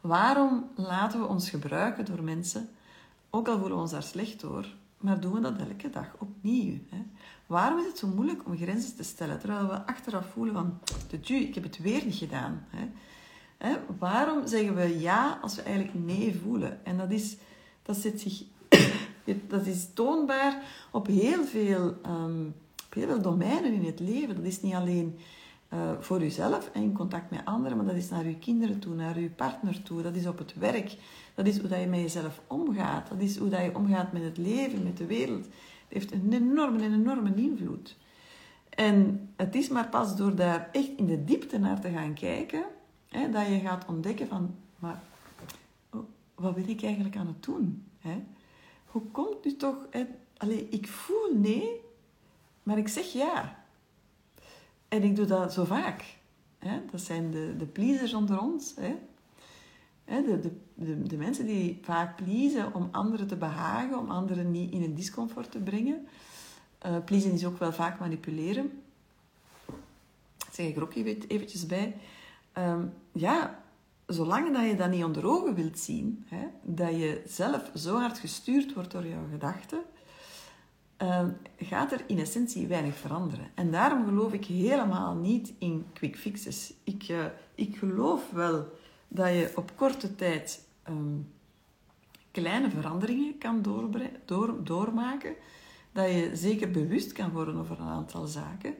[0.00, 2.68] Waarom laten we ons gebruiken door mensen,
[3.30, 6.78] ook al voelen we ons daar slecht door, maar doen we dat elke dag opnieuw?
[6.88, 7.02] Hè?
[7.52, 10.78] Waarom is het zo moeilijk om grenzen te stellen, terwijl we achteraf voelen van,
[11.10, 12.66] de ik heb het weer niet gedaan?
[12.68, 12.88] Hè?
[13.58, 13.76] Hè?
[13.98, 16.84] Waarom zeggen we ja als we eigenlijk nee voelen?
[16.84, 17.36] En dat, is,
[17.82, 18.42] dat zit zich
[19.48, 21.88] dat is toonbaar op heel veel,
[22.86, 24.36] op heel veel domeinen in het leven.
[24.36, 25.18] Dat is niet alleen
[25.74, 28.94] uh, voor uzelf en in contact met anderen, maar dat is naar uw kinderen toe,
[28.94, 30.02] naar uw partner toe.
[30.02, 30.96] Dat is op het werk.
[31.34, 33.08] Dat is hoe dat je met jezelf omgaat.
[33.08, 35.46] Dat is hoe dat je omgaat met het leven, met de wereld.
[35.92, 37.96] Heeft een enorme, een enorme invloed.
[38.68, 42.64] En het is maar pas door daar echt in de diepte naar te gaan kijken,
[43.08, 45.02] hè, dat je gaat ontdekken van, maar
[45.90, 46.00] oh,
[46.34, 47.84] wat ben ik eigenlijk aan het doen?
[47.98, 48.22] Hè?
[48.92, 49.76] hoe komt nu toch...
[49.90, 50.04] Hè?
[50.36, 51.80] Allee, ik voel nee,
[52.62, 53.64] maar ik zeg ja.
[54.88, 56.18] En ik doe dat zo vaak.
[56.58, 56.80] Hè?
[56.90, 58.74] Dat zijn de, de pleasers onder ons.
[58.76, 58.96] Hè?
[60.04, 64.72] De, de, de, de, mensen die vaak pleasen om anderen te behagen, om anderen niet
[64.72, 66.06] in een discomfort te brengen.
[66.86, 68.82] Uh, pleasen is ook wel vaak manipuleren.
[70.36, 71.96] Dat zeg ik er ook eventjes bij.
[72.58, 73.62] Um, ja,
[74.06, 78.18] zolang dat je dat niet onder ogen wilt zien, hè, dat je zelf zo hard
[78.18, 79.82] gestuurd wordt door jouw gedachten,
[81.02, 81.24] uh,
[81.56, 83.50] gaat er in essentie weinig veranderen.
[83.54, 86.74] En daarom geloof ik helemaal niet in quick fixes.
[86.84, 88.66] Ik, uh, ik geloof wel
[89.14, 91.32] dat je op korte tijd um,
[92.30, 93.62] kleine veranderingen kan
[94.24, 95.34] door, doormaken.
[95.92, 98.74] Dat je zeker bewust kan worden over een aantal zaken.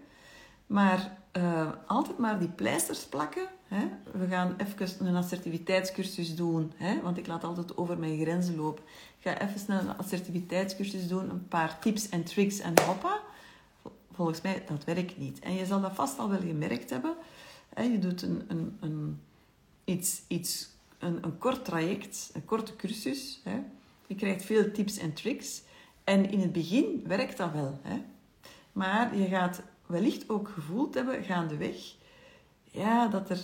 [0.67, 3.47] Maar uh, altijd maar die pleisters plakken.
[3.69, 3.89] Hè?
[4.13, 7.01] We gaan even een assertiviteitscursus doen, hè?
[7.01, 8.85] want ik laat altijd over mijn grenzen lopen.
[9.19, 13.21] Ik ga even snel een assertiviteitscursus doen, een paar tips en tricks en hoppa.
[14.13, 15.39] Volgens mij, dat werkt niet.
[15.39, 17.15] En je zal dat vast al wel gemerkt hebben.
[17.75, 17.83] Hè?
[17.83, 19.21] Je doet een, een, een,
[19.85, 20.69] iets, iets,
[20.99, 23.41] een, een kort traject, een korte cursus.
[23.45, 23.61] Hè?
[24.07, 25.63] Je krijgt veel tips en tricks.
[26.05, 27.79] En in het begin werkt dat wel.
[27.83, 28.03] Hè?
[28.73, 31.95] Maar je gaat wellicht ook gevoeld hebben gaandeweg
[32.73, 33.41] ja, dat, er,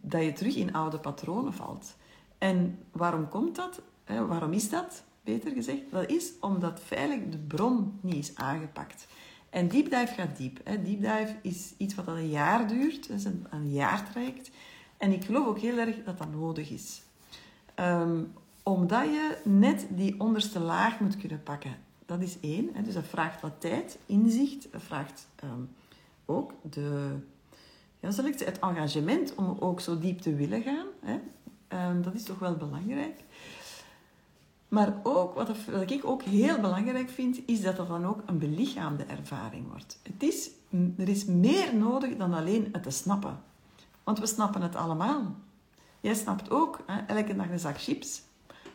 [0.00, 1.96] dat je terug in oude patronen valt.
[2.38, 3.82] En waarom komt dat?
[4.28, 5.80] waarom is dat, beter gezegd?
[5.90, 9.06] Dat is omdat feitelijk de bron niet is aangepakt.
[9.50, 10.60] En deep dive gaat diep.
[10.64, 14.50] Deep dive is iets wat al een jaar duurt, dat is een, een jaartraject.
[15.00, 17.02] En ik geloof ook heel erg dat dat nodig is.
[17.76, 18.32] Um,
[18.62, 21.76] omdat je net die onderste laag moet kunnen pakken.
[22.06, 22.70] Dat is één.
[22.72, 22.82] Hè.
[22.82, 24.72] Dus dat vraagt wat tijd, inzicht.
[24.72, 25.70] Dat vraagt um,
[26.24, 27.16] ook de,
[28.00, 30.86] ja, zal het engagement om ook zo diep te willen gaan.
[31.00, 31.18] Hè?
[31.88, 33.24] Um, dat is toch wel belangrijk.
[34.68, 38.38] Maar ook, wat, wat ik ook heel belangrijk vind, is dat dat dan ook een
[38.38, 39.98] belichaamde ervaring wordt.
[40.02, 40.50] Het is,
[40.96, 43.48] er is meer nodig dan alleen het te snappen.
[44.04, 45.34] Want we snappen het allemaal.
[46.00, 48.22] Jij snapt ook, hè, elke dag een zak chips.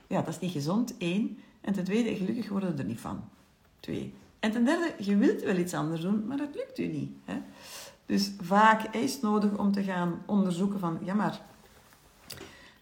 [0.08, 1.40] Ja, dat is niet gezond, één.
[1.62, 3.24] En ten tweede, gelukkig worden we er niet van.
[3.80, 4.14] Twee.
[4.40, 7.12] En ten derde, je wilt wel iets anders doen, maar dat lukt u niet.
[7.26, 7.42] Hè?
[8.06, 11.42] Dus vaak is het nodig om te gaan onderzoeken van, ja maar,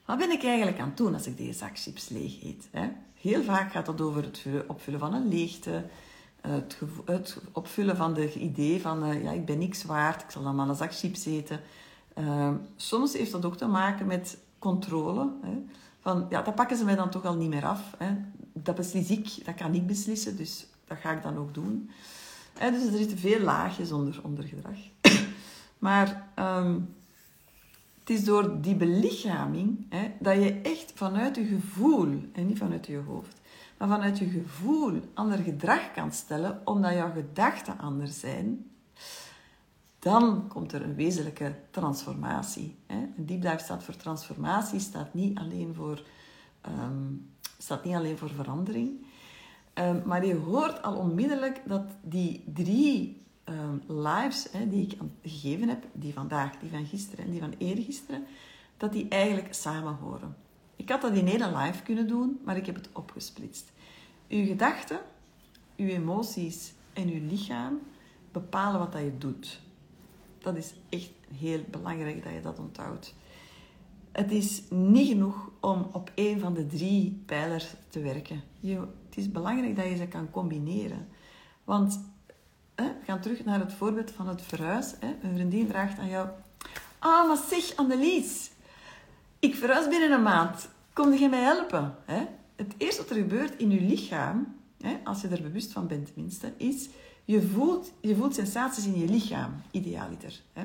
[0.06, 2.68] wat ben ik eigenlijk aan het doen als ik deze zak chips leeg eet?
[2.72, 2.90] Hè?
[3.14, 5.86] Heel vaak gaat dat over het opvullen van een leegte,
[6.42, 10.44] het, het opvullen van de idee van, uh, ja, ik ben niks waard, ik zal
[10.44, 11.60] dan maar een zak chips eten.
[12.20, 15.30] Uh, soms heeft dat ook te maken met controle.
[15.42, 15.58] Hè?
[16.00, 17.96] Van, ja, dat pakken ze mij dan toch al niet meer af.
[17.98, 18.16] Hè?
[18.54, 21.90] Dat beslis ik, dat kan ik beslissen, dus dat ga ik dan ook doen.
[22.58, 22.72] Hè?
[22.72, 24.78] Dus er zitten veel laagjes onder, onder gedrag.
[25.78, 26.96] maar um,
[28.04, 32.86] het is door die belichaming hè, dat je echt vanuit je gevoel, en niet vanuit
[32.86, 33.42] je hoofd,
[33.78, 38.66] maar vanuit je gevoel ander gedrag kan stellen, omdat jouw gedachten anders zijn,
[40.04, 42.76] dan komt er een wezenlijke transformatie.
[42.88, 46.04] Een deep dive staat voor transformatie, staat niet alleen voor,
[46.68, 49.06] um, staat niet alleen voor verandering.
[49.74, 55.68] Um, maar je hoort al onmiddellijk dat die drie um, lives hè, die ik gegeven
[55.68, 58.26] heb, die vandaag, die van gisteren en die van eergisteren,
[58.78, 60.36] dat die eigenlijk samen horen.
[60.76, 63.72] Ik had dat in één live kunnen doen, maar ik heb het opgesplitst.
[64.30, 65.00] Uw gedachten,
[65.78, 67.80] uw emoties en uw lichaam
[68.32, 69.62] bepalen wat dat je doet.
[70.44, 73.14] Dat is echt heel belangrijk dat je dat onthoudt.
[74.12, 78.44] Het is niet genoeg om op één van de drie pijlers te werken.
[78.62, 81.08] Het is belangrijk dat je ze kan combineren.
[81.64, 82.00] Want
[82.76, 84.94] hè, we gaan terug naar het voorbeeld van het verhuis.
[85.00, 85.08] Hè.
[85.22, 86.30] Een vriendin vraagt aan jou...
[87.00, 88.52] Ah, maar zeg, Annelies.
[89.40, 90.70] Ik verhuis binnen een maand.
[90.94, 91.96] Kom je mij helpen?
[92.06, 92.26] Hè?
[92.56, 96.14] Het eerste wat er gebeurt in je lichaam, hè, als je er bewust van bent
[96.14, 96.90] tenminste, is...
[97.26, 100.42] Je voelt, je voelt sensaties in je lichaam, idealiter.
[100.54, 100.64] Hè?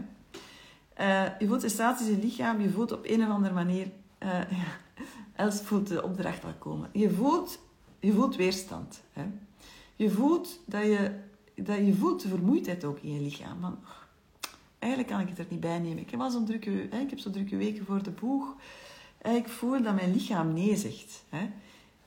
[1.01, 3.91] Uh, je voelt sensaties in je lichaam, je voelt op een of andere manier...
[4.23, 4.29] Uh,
[4.61, 4.67] ja,
[5.35, 6.91] Els voelt de opdracht al komen.
[6.93, 7.59] Je voelt,
[8.01, 9.03] je voelt weerstand.
[9.13, 9.25] Hè?
[9.97, 11.27] Je voelt dat je
[11.65, 13.61] dat je voelt de vermoeidheid ook in je lichaam.
[13.61, 13.79] Van,
[14.79, 15.99] eigenlijk kan ik het er niet bij nemen.
[15.99, 18.57] Ik heb, zo'n drukke, ik heb drukke weken voor de boeg.
[19.23, 21.25] Ik voel dat mijn lichaam nee zegt.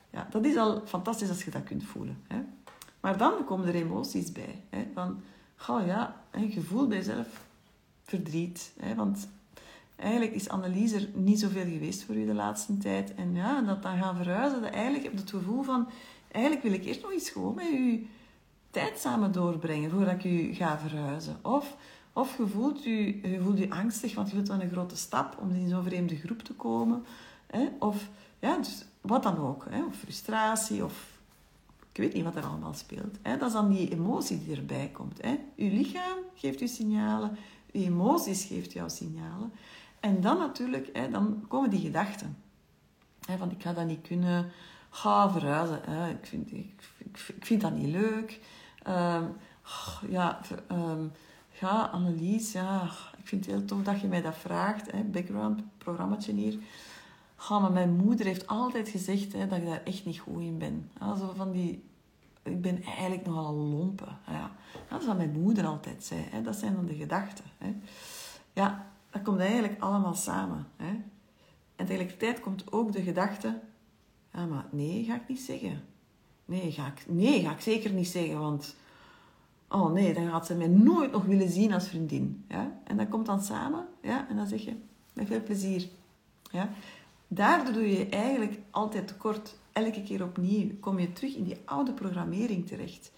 [0.09, 2.23] Ja, dat is al fantastisch als je dat kunt voelen.
[3.01, 4.63] Maar dan komen er emoties bij.
[4.93, 5.21] Van,
[5.67, 7.27] oh ja, je voelt bij jezelf
[8.03, 8.73] verdriet.
[8.95, 9.29] Want
[9.95, 13.15] eigenlijk is Annelies er niet zoveel geweest voor u de laatste tijd.
[13.15, 15.89] En ja, dat dan gaan verhuizen, dat eigenlijk heb je het gevoel van...
[16.31, 18.07] Eigenlijk wil ik eerst nog eens gewoon met u
[18.69, 21.37] tijd samen doorbrengen voordat ik u ga verhuizen.
[21.41, 21.75] Of,
[22.13, 25.37] of je, voelt u, je voelt u angstig, want je wilt wel een grote stap
[25.39, 27.05] om in zo'n vreemde groep te komen.
[27.47, 27.67] Hè?
[27.79, 28.09] Of
[28.39, 29.65] ja, dus wat dan ook.
[29.69, 29.83] Hè?
[29.83, 31.10] Of frustratie, of
[31.91, 33.17] ik weet niet wat er allemaal speelt.
[33.21, 33.37] Hè?
[33.37, 35.21] Dat is dan die emotie die erbij komt.
[35.21, 35.39] Hè?
[35.55, 37.37] Uw lichaam geeft u signalen,
[37.71, 39.51] uw emoties geeft jou signalen.
[39.99, 42.37] En dan natuurlijk, hè, dan komen die gedachten.
[43.25, 44.51] Hè, van ik ga dat niet kunnen,
[44.89, 45.81] ga verhuizen.
[45.85, 46.09] Hè.
[46.09, 48.39] Ik, vind, ik, ik, vind dat niet leuk.
[48.87, 49.35] Um,
[50.09, 50.39] ja,
[50.71, 51.11] um,
[51.59, 52.83] ja, Annelies, ja,
[53.17, 54.91] ik vind het heel tof dat je mij dat vraagt.
[54.91, 56.57] Hè, background, programmaatje hier.
[57.49, 60.91] Maar mijn moeder heeft altijd gezegd hè, dat ik daar echt niet goed in ben.
[60.99, 61.83] Zo van die,
[62.43, 64.07] ik ben eigenlijk nogal een lompe.
[64.27, 64.51] Ja.
[64.89, 66.21] dat is wat mijn moeder altijd zei.
[66.29, 66.41] Hè.
[66.41, 67.45] Dat zijn dan de gedachten.
[67.57, 67.75] Hè.
[68.53, 70.67] Ja, dat komt eigenlijk allemaal samen.
[70.75, 70.99] Hè.
[71.75, 73.59] En tegelijkertijd komt ook de gedachte...
[74.31, 75.83] Maar nee, ga ik niet zeggen.
[76.45, 78.75] Nee ga, ik, nee, ga ik zeker niet zeggen, want...
[79.69, 82.45] Oh nee, dan gaat ze mij nooit nog willen zien als vriendin.
[82.47, 82.79] Ja?
[82.83, 84.27] En dat komt dan samen, ja?
[84.29, 84.75] en dan zeg je,
[85.13, 85.87] met veel plezier.
[86.51, 86.69] Ja?
[87.33, 89.55] Daardoor doe je eigenlijk altijd tekort.
[89.71, 93.11] Elke keer opnieuw kom je terug in die oude programmering terecht.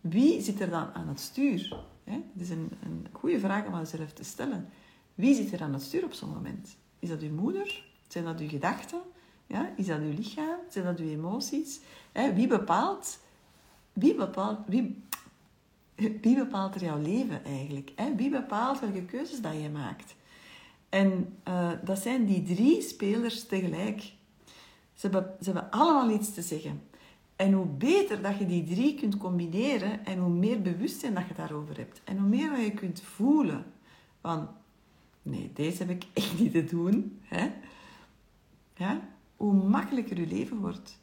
[0.00, 1.76] Wie zit er dan aan het stuur?
[2.04, 4.68] Het is een, een goede vraag om aan jezelf te stellen.
[5.14, 6.76] Wie zit er aan het stuur op zo'n moment?
[6.98, 7.84] Is dat uw moeder?
[8.08, 9.00] Zijn dat uw gedachten?
[9.46, 9.72] Ja?
[9.76, 10.58] Is dat uw lichaam?
[10.68, 11.80] Zijn dat uw emoties?
[12.34, 13.18] Wie bepaalt,
[13.92, 15.02] wie bepaalt, wie,
[15.94, 17.92] wie bepaalt er jouw leven eigenlijk?
[18.16, 20.16] Wie bepaalt welke keuzes dat je maakt?
[20.88, 24.00] En uh, dat zijn die drie spelers tegelijk.
[24.94, 26.82] Ze hebben, ze hebben allemaal iets te zeggen.
[27.36, 31.34] En hoe beter dat je die drie kunt combineren en hoe meer bewustzijn dat je
[31.34, 32.00] daarover hebt.
[32.04, 33.64] En hoe meer je kunt voelen
[34.20, 34.48] van,
[35.22, 37.18] nee, deze heb ik echt niet te doen.
[37.22, 37.50] Hè?
[38.74, 39.08] Ja?
[39.36, 40.98] Hoe makkelijker je leven wordt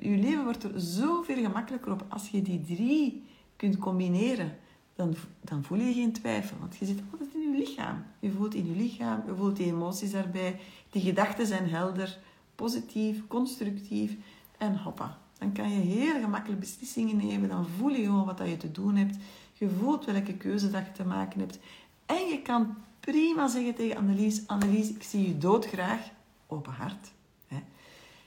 [0.00, 3.24] je leven wordt er zoveel gemakkelijker op als je die drie
[3.56, 4.56] kunt combineren.
[4.98, 8.04] Dan, dan voel je geen twijfel, want je zit altijd in je lichaam.
[8.18, 10.60] Je voelt in je lichaam, je voelt die emoties daarbij.
[10.90, 12.18] Die gedachten zijn helder,
[12.54, 14.16] positief, constructief.
[14.56, 15.18] En hoppa.
[15.38, 17.48] Dan kan je heel gemakkelijk beslissingen nemen.
[17.48, 19.16] Dan voel je gewoon wat dat je te doen hebt.
[19.52, 21.58] Je voelt welke keuze dat je te maken hebt.
[22.06, 24.46] En je kan prima zeggen tegen Annelies...
[24.46, 26.10] Annelies, ik zie je doodgraag.
[26.46, 27.12] Open hart.
[27.46, 27.58] Hè.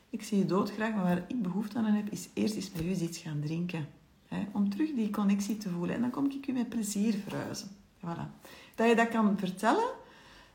[0.10, 2.10] Ik zie je doodgraag, maar waar ik behoefte aan heb...
[2.10, 3.88] is eerst eens met u iets gaan drinken.
[4.32, 5.96] Hè, om terug die connectie te voelen.
[5.96, 7.68] En dan kom ik u met plezier verhuizen.
[8.00, 8.46] Voilà.
[8.76, 9.90] Dat je dat kan vertellen,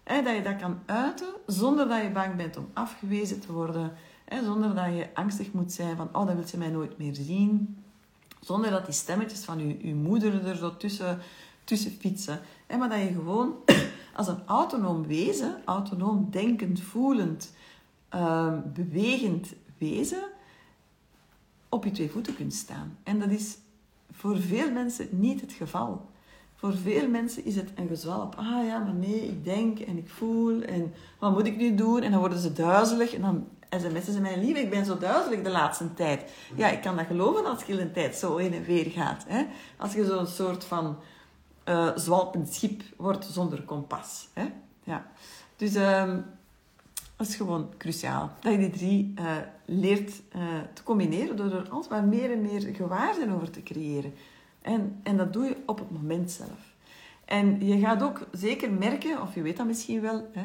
[0.02, 3.92] hè, dat je dat kan uiten, zonder dat je bang bent om afgewezen te worden.
[4.24, 7.14] Hè, zonder dat je angstig moet zijn van, oh, dan wil ze mij nooit meer
[7.14, 7.82] zien.
[8.40, 11.18] Zonder dat die stemmetjes van je, je moeder er zo tussen,
[11.64, 12.40] tussen fietsen.
[12.66, 13.54] Hè, maar dat je gewoon
[14.16, 17.52] als een autonoom wezen, autonoom denkend, voelend,
[18.14, 20.22] uh, bewegend wezen,
[21.68, 22.98] op je twee voeten kunt staan.
[23.02, 23.56] En dat is
[24.16, 26.08] voor veel mensen niet het geval.
[26.54, 28.34] Voor veel mensen is het een gezwalp.
[28.34, 32.02] Ah ja, maar nee, ik denk en ik voel en wat moet ik nu doen?
[32.02, 35.42] En dan worden ze duizelig en dan sms'en ze mij lief, ik ben zo duizelig
[35.42, 36.30] de laatste tijd.
[36.54, 39.24] Ja, ik kan dat geloven als je een tijd zo in en weer gaat.
[39.28, 39.44] Hè?
[39.76, 40.96] Als je zo'n soort van
[41.68, 44.28] uh, zwalpend schip wordt zonder kompas.
[44.32, 44.52] Hè?
[44.84, 45.06] Ja.
[45.56, 46.24] Dus um,
[47.16, 48.30] dat is gewoon cruciaal.
[48.40, 52.74] Dat je die drie uh, leert uh, te combineren door er alsmaar meer en meer
[52.74, 54.14] gewaarden over te creëren.
[54.62, 56.74] En, en dat doe je op het moment zelf.
[57.24, 60.44] En je gaat ook zeker merken, of je weet dat misschien wel, hè,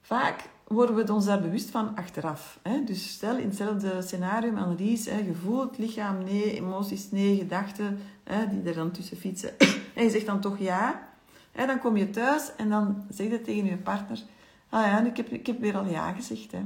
[0.00, 2.58] vaak worden we ons daar bewust van achteraf.
[2.62, 2.84] Hè?
[2.84, 8.62] Dus stel in hetzelfde scenario, analyse, hè, gevoel, lichaam nee, emoties nee, gedachten, hè, die
[8.62, 9.58] er dan tussen fietsen.
[9.94, 11.08] en je zegt dan toch ja.
[11.52, 14.18] Hè, dan kom je thuis en dan zeg je tegen je partner,
[14.74, 16.52] ah ja, ik heb, ik heb weer al ja gezegd.
[16.52, 16.62] Hè.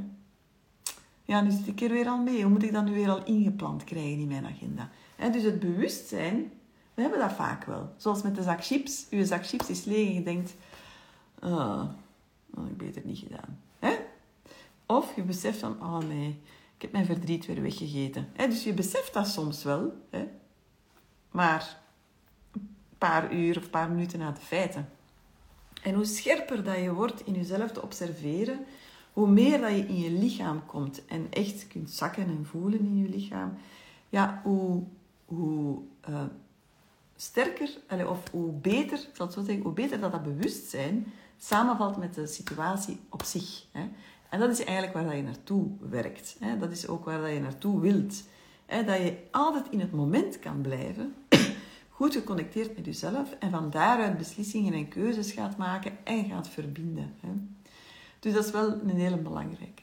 [1.24, 2.42] Ja, nu zit ik er weer al mee.
[2.42, 4.90] Hoe moet ik dat nu weer al ingepland krijgen in mijn agenda?
[5.16, 6.52] En dus het bewustzijn,
[6.94, 7.92] we hebben dat vaak wel.
[7.96, 9.06] Zoals met de zak chips.
[9.10, 10.54] Uw zak chips is leeg en je denkt,
[11.42, 11.82] oh,
[12.54, 13.60] heb ik beter niet gedaan.
[13.78, 13.94] Hè?
[14.86, 16.40] Of je beseft van, oh nee,
[16.76, 18.28] ik heb mijn verdriet weer weggegeten.
[18.36, 20.28] Dus je beseft dat soms wel, hè?
[21.30, 21.80] maar
[22.52, 24.88] een paar uur of een paar minuten na de feiten.
[25.82, 28.58] En hoe scherper dat je wordt in jezelf te observeren,
[29.12, 32.98] hoe meer dat je in je lichaam komt en echt kunt zakken en voelen in
[32.98, 33.54] je lichaam,
[34.08, 34.82] ja, hoe,
[35.24, 36.22] hoe uh,
[37.16, 37.70] sterker,
[38.08, 43.00] of hoe beter, ik zal het hoe beter dat dat bewustzijn samenvalt met de situatie
[43.08, 43.64] op zich.
[43.72, 43.88] Hè.
[44.28, 46.36] En dat is eigenlijk waar dat je naartoe werkt.
[46.40, 46.58] Hè.
[46.58, 48.22] Dat is ook waar dat je naartoe wilt.
[48.66, 48.84] Hè.
[48.84, 51.14] Dat je altijd in het moment kan blijven,
[51.98, 57.14] goed geconnecteerd met jezelf en van daaruit beslissingen en keuzes gaat maken en gaat verbinden.
[57.20, 57.28] Hè.
[58.18, 59.82] Dus dat is wel een hele belangrijke.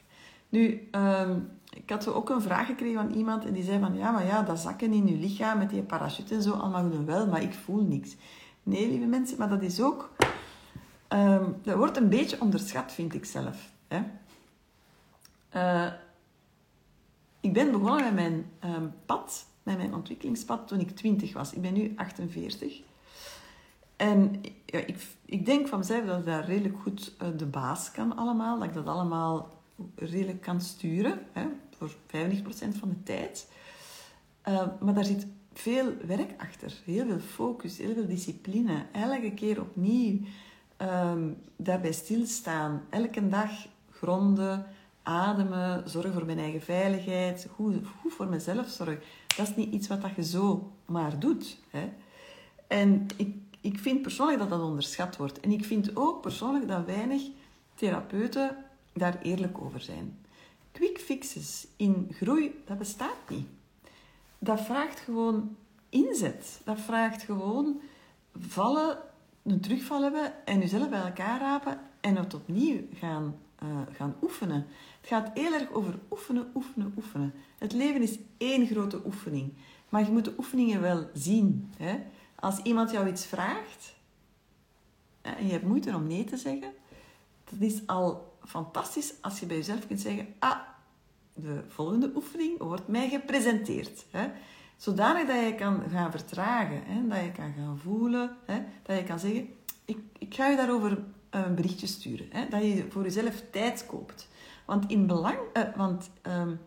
[0.50, 4.12] Nu, um, ik had ook een vraag gekregen van iemand en die zei van ja,
[4.12, 7.28] maar ja, dat zakken in je lichaam met die parachute en zo, allemaal goed wel,
[7.28, 8.16] maar ik voel niks.
[8.64, 10.12] Nee, lieve mensen, maar dat is ook...
[11.10, 13.72] Um, dat wordt een beetje onderschat, vind ik zelf.
[13.88, 14.02] Hè.
[15.56, 15.92] Uh,
[17.40, 21.54] ik ben begonnen met mijn um, pad, mijn ontwikkelingspad, toen ik 20 was.
[21.54, 22.82] Ik ben nu 48.
[23.96, 27.92] En ja, ik, ik denk van mezelf dat ik daar redelijk goed uh, de baas
[27.92, 28.60] kan allemaal.
[28.60, 29.62] Dat ik dat allemaal
[29.96, 31.20] redelijk kan sturen.
[31.32, 31.46] Hè
[31.78, 33.48] voor 95% van de tijd.
[34.48, 36.74] Uh, maar daar zit veel werk achter.
[36.86, 38.86] Heel veel focus, heel veel discipline.
[38.92, 40.20] Elke keer opnieuw
[40.78, 42.82] um, daarbij stilstaan.
[42.90, 43.50] Elke dag
[43.92, 44.66] gronden,
[45.04, 47.48] ademen, zorgen voor mijn eigen veiligheid.
[47.56, 49.00] Goed, goed voor mezelf zorgen.
[49.38, 51.58] Dat is niet iets wat dat je zo maar doet.
[51.70, 51.92] Hè.
[52.68, 55.40] En ik, ik vind persoonlijk dat dat onderschat wordt.
[55.40, 57.22] En ik vind ook persoonlijk dat weinig
[57.76, 58.58] therapeuten
[58.94, 60.18] daar eerlijk over zijn
[60.76, 63.48] quick fixes in groei, dat bestaat niet.
[64.40, 65.56] Dat vraagt gewoon
[65.90, 66.62] inzet.
[66.64, 67.82] Dat vraagt gewoon
[68.40, 68.98] vallen,
[69.44, 74.66] een terugval hebben en jezelf bij elkaar rapen en het opnieuw gaan, uh, gaan oefenen.
[75.06, 77.34] Het gaat heel erg over oefenen, oefenen, oefenen.
[77.58, 79.54] Het leven is één grote oefening.
[79.90, 81.72] Maar je moet de oefeningen wel zien.
[81.78, 82.00] Hè?
[82.36, 83.96] Als iemand jou iets vraagt
[85.22, 86.74] en je hebt moeite om nee te zeggen,
[87.44, 90.60] dat is al fantastisch als je bij jezelf kunt zeggen, ah,
[91.34, 94.06] de volgende oefening wordt mij gepresenteerd.
[94.12, 94.28] Hè?
[94.78, 97.08] Zodanig dat je kan gaan vertragen, hè?
[97.08, 98.62] dat je kan gaan voelen, hè?
[98.84, 99.50] dat je kan zeggen,
[99.86, 102.28] ik, ik ga je daarover een berichtje sturen.
[102.30, 102.48] Hè?
[102.50, 104.28] Dat je voor jezelf tijd koopt.
[104.66, 106.60] Want, in belang, uh, want um,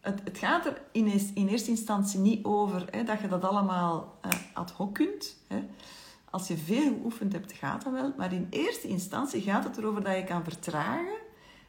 [0.00, 4.18] het, het, gaat er in, in, eerste instantie niet over hè, dat je dat allemaal
[4.26, 5.36] uh, ad hoc kunt.
[5.48, 5.62] Hè?
[6.30, 8.12] Als je veel geoefend hebt, gaat dat wel.
[8.16, 11.18] Maar in eerste instantie gaat het erover dat je kan vertragen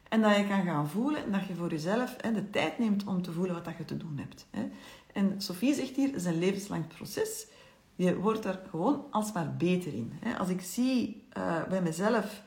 [0.08, 3.22] en dat je kan gaan voelen en dat je voor jezelf de tijd neemt om
[3.22, 4.46] te voelen wat dat je te doen hebt.
[5.12, 7.46] En Sophie zegt hier, het is een levenslang proces.
[7.94, 10.12] Je wordt er gewoon alsmaar beter in.
[10.38, 12.42] Als ik zie uh, bij mezelf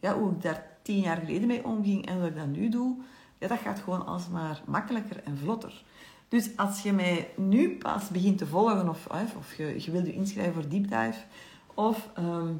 [0.00, 2.96] ja, hoe ik daar tien jaar geleden mee omging en hoe ik dat nu doe,
[3.38, 5.84] ja, dat gaat gewoon alsmaar makkelijker en vlotter.
[6.28, 9.06] Dus als je mij nu pas begint te volgen of,
[9.36, 11.18] of je, je wilt je inschrijven voor Deep Dive
[11.74, 12.52] of, ehm,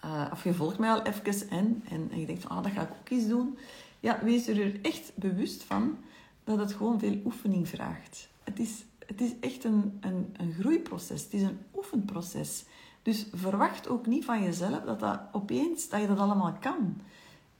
[0.00, 2.72] eh, of je volgt mij al even en, en, en je denkt van ah, dat
[2.72, 3.58] ga ik ook eens doen.
[4.00, 5.98] Ja, wees er echt bewust van
[6.44, 8.28] dat het gewoon veel oefening vraagt.
[8.44, 12.64] Het is, het is echt een, een, een groeiproces, het is een oefenproces.
[13.02, 17.00] Dus verwacht ook niet van jezelf dat dat opeens, dat je dat allemaal kan.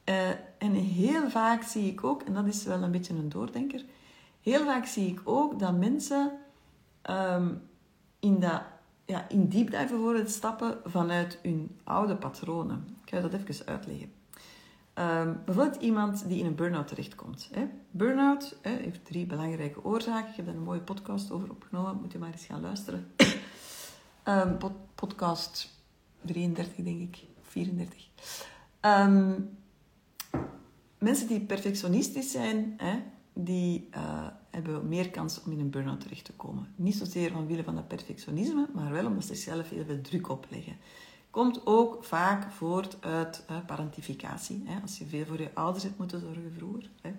[0.09, 0.29] Uh,
[0.59, 3.85] en heel vaak zie ik ook, en dat is wel een beetje een doordenker,
[4.43, 6.33] heel vaak zie ik ook dat mensen
[7.11, 7.63] um,
[8.21, 8.63] in, dat,
[9.05, 12.97] ja, in stappen vanuit hun oude patronen.
[13.05, 14.13] Ik ga dat even uitleggen.
[14.95, 17.49] Um, bijvoorbeeld iemand die in een burn-out terechtkomt.
[17.53, 17.67] Hè.
[17.91, 20.31] Burn-out hè, heeft drie belangrijke oorzaken.
[20.31, 22.01] Ik heb daar een mooie podcast over opgenomen.
[22.01, 23.13] Moet je maar eens gaan luisteren.
[24.25, 24.59] um,
[24.95, 25.69] podcast
[26.21, 27.25] 33, denk ik.
[27.43, 28.09] 34.
[28.81, 29.57] Um,
[30.99, 32.99] mensen die perfectionistisch zijn, hè,
[33.33, 36.69] die uh, hebben meer kans om in een burn-out terecht te komen.
[36.77, 40.77] Niet zozeer vanwille van dat perfectionisme, maar wel omdat ze zichzelf heel veel druk opleggen.
[41.31, 44.63] Komt ook vaak voort uit parentificatie.
[44.65, 46.91] Hè, als je veel voor je ouders hebt moeten zorgen vroeger.
[47.01, 47.11] Hè.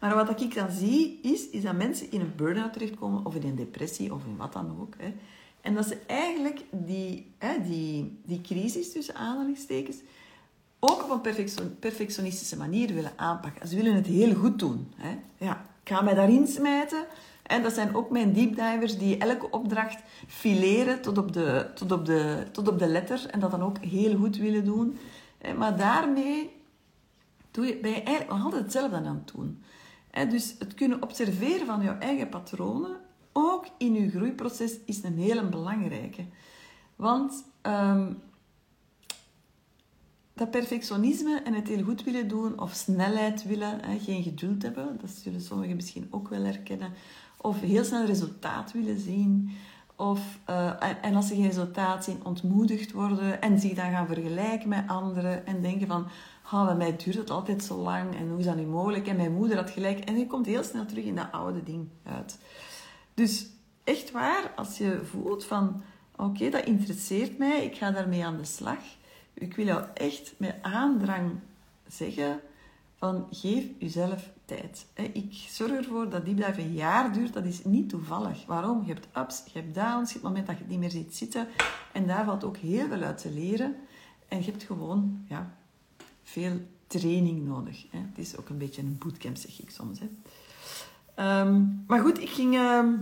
[0.00, 3.42] Maar wat ik dan zie, is, is dat mensen in een burn-out terechtkomen, of in
[3.42, 4.94] een depressie, of in wat dan ook.
[4.98, 5.14] Hè.
[5.60, 9.96] En dat ze eigenlijk die, hè, die, die crisis tussen aanhalingstekens
[10.90, 13.68] ook op een perfectionistische manier willen aanpakken.
[13.68, 14.92] Ze willen het heel goed doen.
[14.96, 15.18] Hè.
[15.36, 17.04] Ja, ik ga mij daarin smijten.
[17.42, 22.04] En dat zijn ook mijn deepdivers die elke opdracht fileren tot op, de, tot, op
[22.06, 23.26] de, tot op de letter.
[23.30, 24.98] En dat dan ook heel goed willen doen.
[25.56, 26.50] Maar daarmee
[27.50, 29.62] doe je, ben je eigenlijk nog altijd hetzelfde aan het doen.
[30.30, 32.96] Dus het kunnen observeren van jouw eigen patronen,
[33.32, 36.24] ook in je groeiproces, is een hele belangrijke.
[36.96, 38.22] Want um,
[40.34, 44.98] dat perfectionisme en het heel goed willen doen, of snelheid willen, hè, geen geduld hebben,
[45.00, 46.92] dat zullen sommigen misschien ook wel herkennen,
[47.36, 49.50] of heel snel resultaat willen zien,
[49.96, 50.72] of, uh,
[51.02, 55.46] en als ze geen resultaat zien, ontmoedigd worden en zich dan gaan vergelijken met anderen
[55.46, 56.06] en denken van,
[56.52, 59.06] oh, bij mij duurt het altijd zo lang en hoe is dat nu mogelijk?
[59.06, 59.98] En mijn moeder had gelijk.
[59.98, 62.38] En je komt heel snel terug in dat oude ding uit.
[63.14, 63.46] Dus
[63.84, 65.82] echt waar, als je voelt van,
[66.16, 68.80] oké, dat interesseert mij, ik ga daarmee aan de slag
[69.34, 71.30] ik wil jou echt met aandrang
[71.86, 72.40] zeggen
[72.96, 74.86] van geef jezelf tijd.
[74.94, 77.32] Ik zorg ervoor dat die blijven een jaar duurt.
[77.32, 78.46] Dat is niet toevallig.
[78.46, 78.82] Waarom?
[78.86, 80.90] Je hebt ups, je hebt downs, je hebt het moment dat je het niet meer
[80.90, 81.48] ziet zitten.
[81.92, 83.76] En daar valt ook heel veel uit te leren.
[84.28, 85.56] En je hebt gewoon ja,
[86.22, 87.86] veel training nodig.
[87.90, 89.98] Het is ook een beetje een bootcamp, zeg ik soms.
[91.14, 92.92] Ehm, maar goed, ik ging, ehm,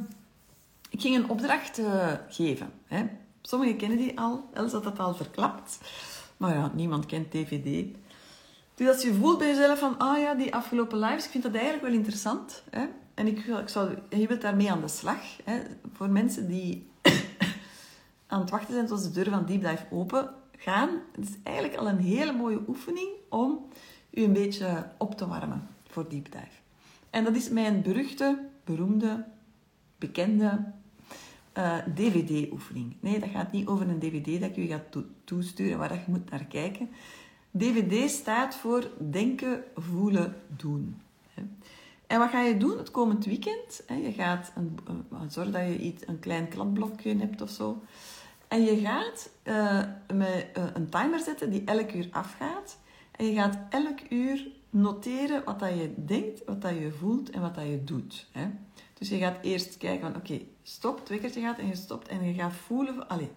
[0.90, 2.70] ik ging een opdracht uh, geven.
[3.42, 5.78] Sommigen kennen die al, Els had dat al verklapt.
[6.42, 7.86] Maar ja, niemand kent DVD.
[8.74, 11.52] Dus als je voelt bij jezelf van, ah ja, die afgelopen lives, ik vind dat
[11.52, 12.62] eigenlijk wel interessant.
[12.70, 12.86] Hè?
[13.14, 15.20] En ik, ik zou, je wilt daarmee aan de slag.
[15.44, 15.60] Hè?
[15.92, 16.86] Voor mensen die
[18.26, 20.88] aan het wachten zijn tot de deur van Deep Dive open gaan.
[21.12, 23.66] Het is eigenlijk al een hele mooie oefening om
[24.10, 26.58] u een beetje op te warmen voor Deep Dive.
[27.10, 29.24] En dat is mijn beruchte, beroemde,
[29.98, 30.72] bekende
[31.52, 32.96] eh, DVD-oefening.
[33.00, 34.82] Nee, dat gaat niet over een DVD dat ik u ga
[35.24, 36.90] toesturen waar je moet naar kijken.
[37.50, 41.00] DVD staat voor denken, voelen, doen.
[42.06, 43.84] En wat ga je doen het komend weekend?
[43.88, 44.78] Je gaat een,
[45.28, 47.82] zorg dat je iets, een klein kladblokje hebt of zo.
[48.48, 49.82] En je gaat uh,
[50.14, 52.78] met een timer zetten die elk uur afgaat.
[53.10, 57.40] En je gaat elk uur noteren wat dat je denkt, wat dat je voelt en
[57.40, 58.26] wat dat je doet.
[59.02, 62.24] Dus je gaat eerst kijken van, oké, stop, het wekkertje gaat en je stopt en
[62.24, 63.28] je gaat voelen, allez,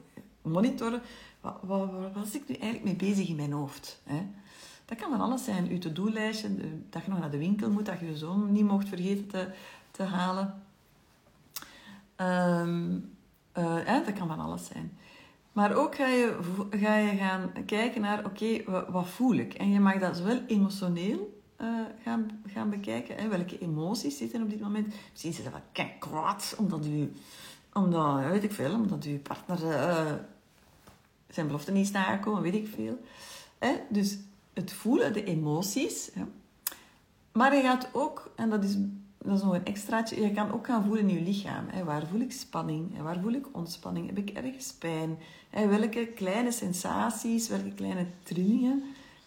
[0.41, 1.01] monitoren,
[1.41, 4.01] wat, wat, wat, was ik nu eigenlijk mee bezig in mijn hoofd?
[4.03, 4.25] Hè?
[4.85, 5.69] Dat kan van alles zijn.
[5.69, 6.49] Je to-do-lijstje,
[6.89, 9.47] dat je nog naar de winkel moet, dat je je zoon niet mocht vergeten te,
[9.91, 10.63] te halen.
[12.17, 13.15] Um,
[13.85, 14.97] dat kan van alles zijn.
[15.51, 16.39] Maar ook ga je,
[16.71, 19.53] ga je gaan kijken naar, oké, wat, wat, voel ik?
[19.53, 23.15] En je mag dat zowel emotioneel uh, gaan, gaan bekijken.
[23.15, 24.93] Hè, welke emoties zitten op dit moment.
[25.11, 27.11] Misschien zit er wel kwaad, omdat u,
[27.73, 30.13] omdat, weet ik veel, omdat uw partner uh,
[31.29, 32.99] zijn belofte niet is nagekomen, weet ik veel.
[33.57, 33.71] Hè?
[33.89, 34.17] Dus
[34.53, 36.09] het voelen, de emoties.
[36.13, 36.23] Hè.
[37.31, 38.75] Maar je gaat ook, en dat is,
[39.17, 41.65] dat is nog een extraatje, je kan ook gaan voelen in je lichaam.
[41.67, 41.83] Hè.
[41.83, 42.95] Waar voel ik spanning?
[42.95, 43.03] Hè?
[43.03, 44.07] Waar voel ik ontspanning?
[44.07, 45.17] Heb ik ergens pijn?
[45.49, 45.67] Hè?
[45.67, 48.83] Welke kleine sensaties, welke kleine trillingen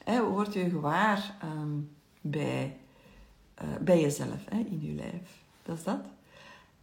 [0.09, 1.37] hè, word je gewaar?
[1.45, 1.91] Um,
[2.31, 2.77] bij,
[3.63, 5.43] uh, bij jezelf, hè, in je lijf.
[5.63, 6.01] Dat is dat.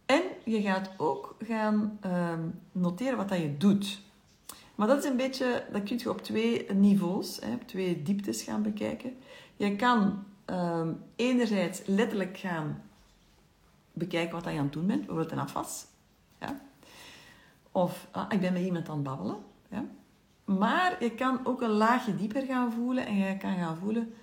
[0.06, 2.32] En je gaat ook gaan uh,
[2.72, 4.00] noteren wat dat je doet.
[4.74, 8.42] Maar dat is een beetje, dat kun je op twee niveaus, hè, op twee dieptes
[8.42, 9.16] gaan bekijken.
[9.56, 12.82] Je kan ehm, enerzijds letterlijk gaan
[13.92, 15.86] bekijken wat je aan het doen bent, bijvoorbeeld een afwas.
[16.40, 16.60] Ja?
[17.72, 19.36] Of ah, ik ben met iemand aan het babbelen.
[19.70, 19.84] Ja?
[20.44, 24.14] Maar je kan ook een laagje dieper gaan voelen en je kan gaan voelen,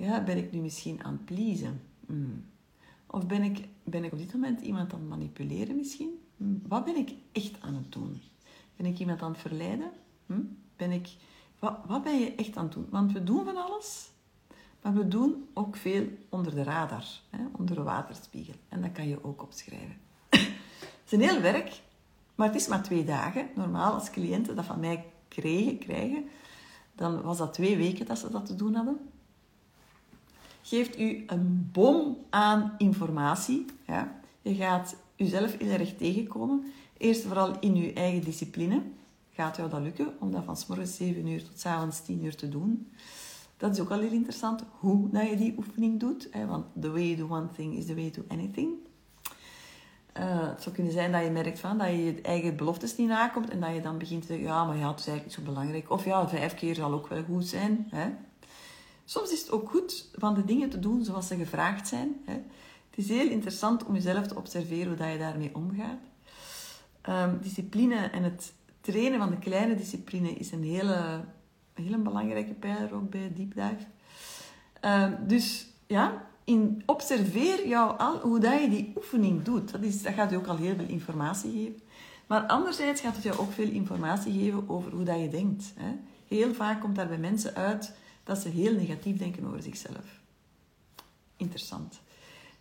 [0.00, 1.82] ja, ben ik nu misschien aan het pleasen?
[2.06, 2.44] Hmm.
[3.06, 6.20] Of ben ik, ben ik op dit moment iemand aan het manipuleren misschien?
[6.36, 6.62] Hmm.
[6.68, 8.20] Wat ben ik echt aan het doen?
[8.76, 9.90] Ben ik iemand aan het verleiden?
[10.26, 10.56] Hmm.
[10.76, 11.08] Ben ik,
[11.58, 12.86] wat, wat ben je echt aan het doen?
[12.90, 14.10] Want we doen van alles,
[14.82, 18.54] maar we doen ook veel onder de radar, hè, onder de waterspiegel.
[18.68, 19.96] En dat kan je ook opschrijven.
[20.28, 21.80] het is een heel werk,
[22.34, 23.48] maar het is maar twee dagen.
[23.54, 26.24] Normaal, als cliënten dat van mij kregen, krijgen,
[26.94, 29.09] dan was dat twee weken dat ze dat te doen hadden.
[30.70, 33.64] Geeft u een bom aan informatie.
[33.86, 34.20] Ja.
[34.42, 36.64] Je gaat uzelf heel erg tegenkomen.
[36.96, 38.82] Eerst vooral in uw eigen discipline.
[39.30, 42.24] Gaat jou dat lukken om dat van s morgens 7 uur tot s avonds 10
[42.24, 42.88] uur te doen?
[43.56, 46.28] Dat is ook al heel interessant, hoe dat je die oefening doet.
[46.30, 46.46] Hè?
[46.46, 48.70] Want the way you do one thing is the way to anything.
[50.18, 53.08] Uh, het zou kunnen zijn dat je merkt van, dat je je eigen beloftes niet
[53.08, 55.46] nakomt en dat je dan begint te zeggen, ja, maar ja, het is eigenlijk niet
[55.46, 55.90] zo belangrijk.
[55.90, 57.86] Of ja, vijf keer zal ook wel goed zijn.
[57.90, 58.10] Hè?
[59.10, 62.20] Soms is het ook goed van de dingen te doen zoals ze gevraagd zijn.
[62.24, 62.32] Hè?
[62.32, 65.98] Het is heel interessant om jezelf te observeren hoe dat je daarmee omgaat.
[67.08, 71.24] Um, discipline en het trainen van de kleine discipline is een hele,
[71.74, 73.86] hele belangrijke pijler ook bij Deep Dive.
[74.80, 79.72] Um, dus ja, in, observeer jou al hoe dat je die oefening doet.
[79.72, 81.80] Dat, is, dat gaat je ook al heel veel informatie geven.
[82.26, 85.72] Maar anderzijds gaat het jou ook veel informatie geven over hoe dat je denkt.
[85.76, 85.96] Hè.
[86.28, 87.92] Heel vaak komt daar bij mensen uit
[88.30, 90.20] dat ze heel negatief denken over zichzelf.
[91.36, 92.00] Interessant.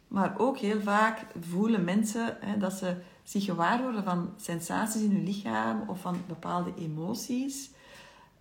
[0.07, 5.11] Maar ook heel vaak voelen mensen hè, dat ze zich gewaar worden van sensaties in
[5.11, 7.69] hun lichaam of van bepaalde emoties,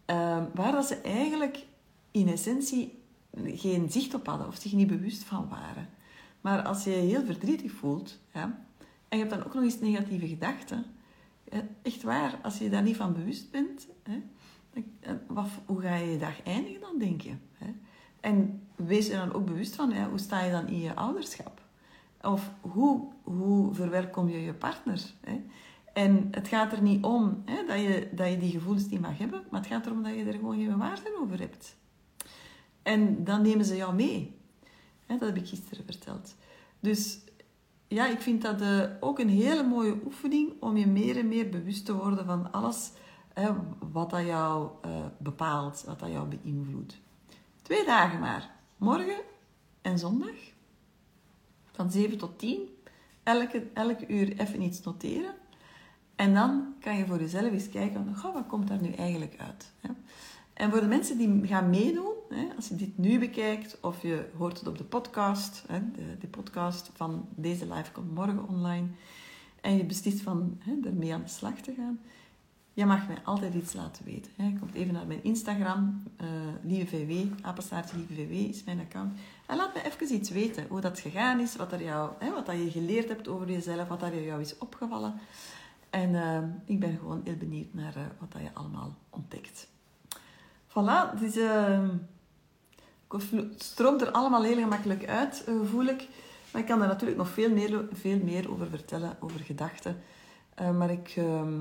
[0.07, 1.66] uh, waar dat ze eigenlijk
[2.11, 3.03] in essentie
[3.45, 5.89] geen zicht op hadden of zich niet bewust van waren.
[6.41, 8.64] Maar als je je heel verdrietig voelt ja,
[9.09, 10.85] en je hebt dan ook nog eens negatieve gedachten,
[11.83, 14.22] echt waar, als je je daar niet van bewust bent, hè,
[15.26, 17.34] wat, hoe ga je je dag eindigen dan, denk je?
[17.52, 17.74] Hè?
[18.20, 21.62] En wees je dan ook bewust van, ja, hoe sta je dan in je ouderschap?
[22.22, 25.12] Of hoe, hoe verwelkom je je partner?
[25.20, 25.44] Hè?
[25.92, 29.18] En het gaat er niet om hè, dat, je, dat je die gevoelens niet mag
[29.18, 31.76] hebben, maar het gaat erom dat je er gewoon geen waarde over hebt.
[32.82, 34.36] En dan nemen ze jou mee.
[35.06, 36.34] Hè, dat heb ik gisteren verteld.
[36.80, 37.18] Dus
[37.88, 41.48] ja, ik vind dat uh, ook een hele mooie oefening om je meer en meer
[41.48, 42.90] bewust te worden van alles
[43.39, 43.51] hè,
[43.93, 47.01] wat dat jou uh, bepaalt, wat dat jou beïnvloedt.
[47.62, 48.51] Twee dagen maar.
[48.76, 49.20] Morgen
[49.82, 50.36] en zondag.
[51.72, 52.59] Van 7 tot 10.
[53.22, 55.34] Elke, elke uur even iets noteren.
[56.16, 59.72] En dan kan je voor jezelf eens kijken, goh, wat komt daar nu eigenlijk uit?
[60.53, 62.14] En voor de mensen die gaan meedoen,
[62.57, 66.91] als je dit nu bekijkt of je hoort het op de podcast, de, de podcast
[66.95, 68.86] van deze live komt morgen online,
[69.61, 72.01] en je beslist van ermee aan de slag te gaan,
[72.79, 74.31] je mag mij altijd iets laten weten.
[74.37, 76.29] Je komt even naar mijn Instagram, uh,
[76.62, 77.12] Lieve VW,
[77.43, 79.18] apenstaartje Lieve VW is mijn account.
[79.47, 82.47] En laat me even iets weten, hoe dat gegaan is, wat, er jou, hè, wat
[82.47, 85.20] dat je geleerd hebt over jezelf, wat er jou is opgevallen.
[85.91, 89.68] En uh, ik ben gewoon heel benieuwd naar uh, wat dat je allemaal ontdekt.
[90.68, 91.35] Voilà, dus,
[93.09, 96.09] het stroomt er allemaal heel gemakkelijk uit, voel ik.
[96.53, 99.97] Maar ik kan er natuurlijk nog veel meer, veel meer over vertellen, over gedachten.
[100.76, 101.61] maar ik ehm,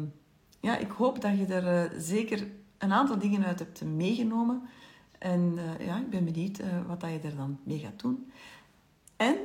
[0.59, 2.47] ja, ik hoop dat je er uh, zeker
[2.77, 4.61] een aantal dingen uit hebt meegenomen.
[5.17, 8.31] En uh, ja, ik ben benieuwd uh, wat dat je er dan mee gaat doen.
[9.15, 9.35] En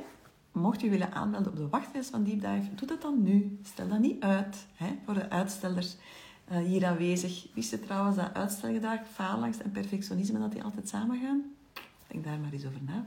[0.51, 3.59] mocht je willen aanmelden op de wachtlijst van Deep Dive, doe dat dan nu.
[3.63, 5.95] Stel dat niet uit hè, voor de uitstellers
[6.49, 7.47] hier aanwezig.
[7.53, 11.43] Wist je trouwens dat uitstelgedrag, faalangst en perfectionisme dat die altijd samen gaan?
[12.07, 13.05] Denk daar maar eens over na.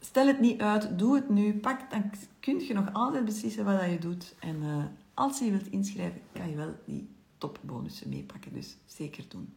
[0.00, 1.54] Stel het niet uit, doe het nu.
[1.54, 4.34] Pak, dan kun je nog altijd beslissen wat dat je doet.
[4.40, 4.62] En
[5.16, 7.08] als je wilt inschrijven, kan je wel die
[7.38, 8.52] topbonussen meepakken.
[8.52, 9.54] Dus zeker doen.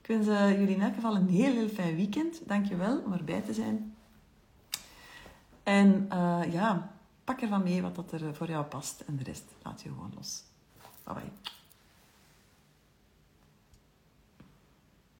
[0.00, 2.40] Ik wens uh, jullie in elk geval een heel, heel fijn weekend.
[2.46, 3.96] Dankjewel om erbij te zijn.
[5.62, 9.00] En uh, ja, pak ervan mee wat dat er voor jou past.
[9.00, 10.42] En de rest laat je gewoon los.
[11.04, 11.57] Bye bye.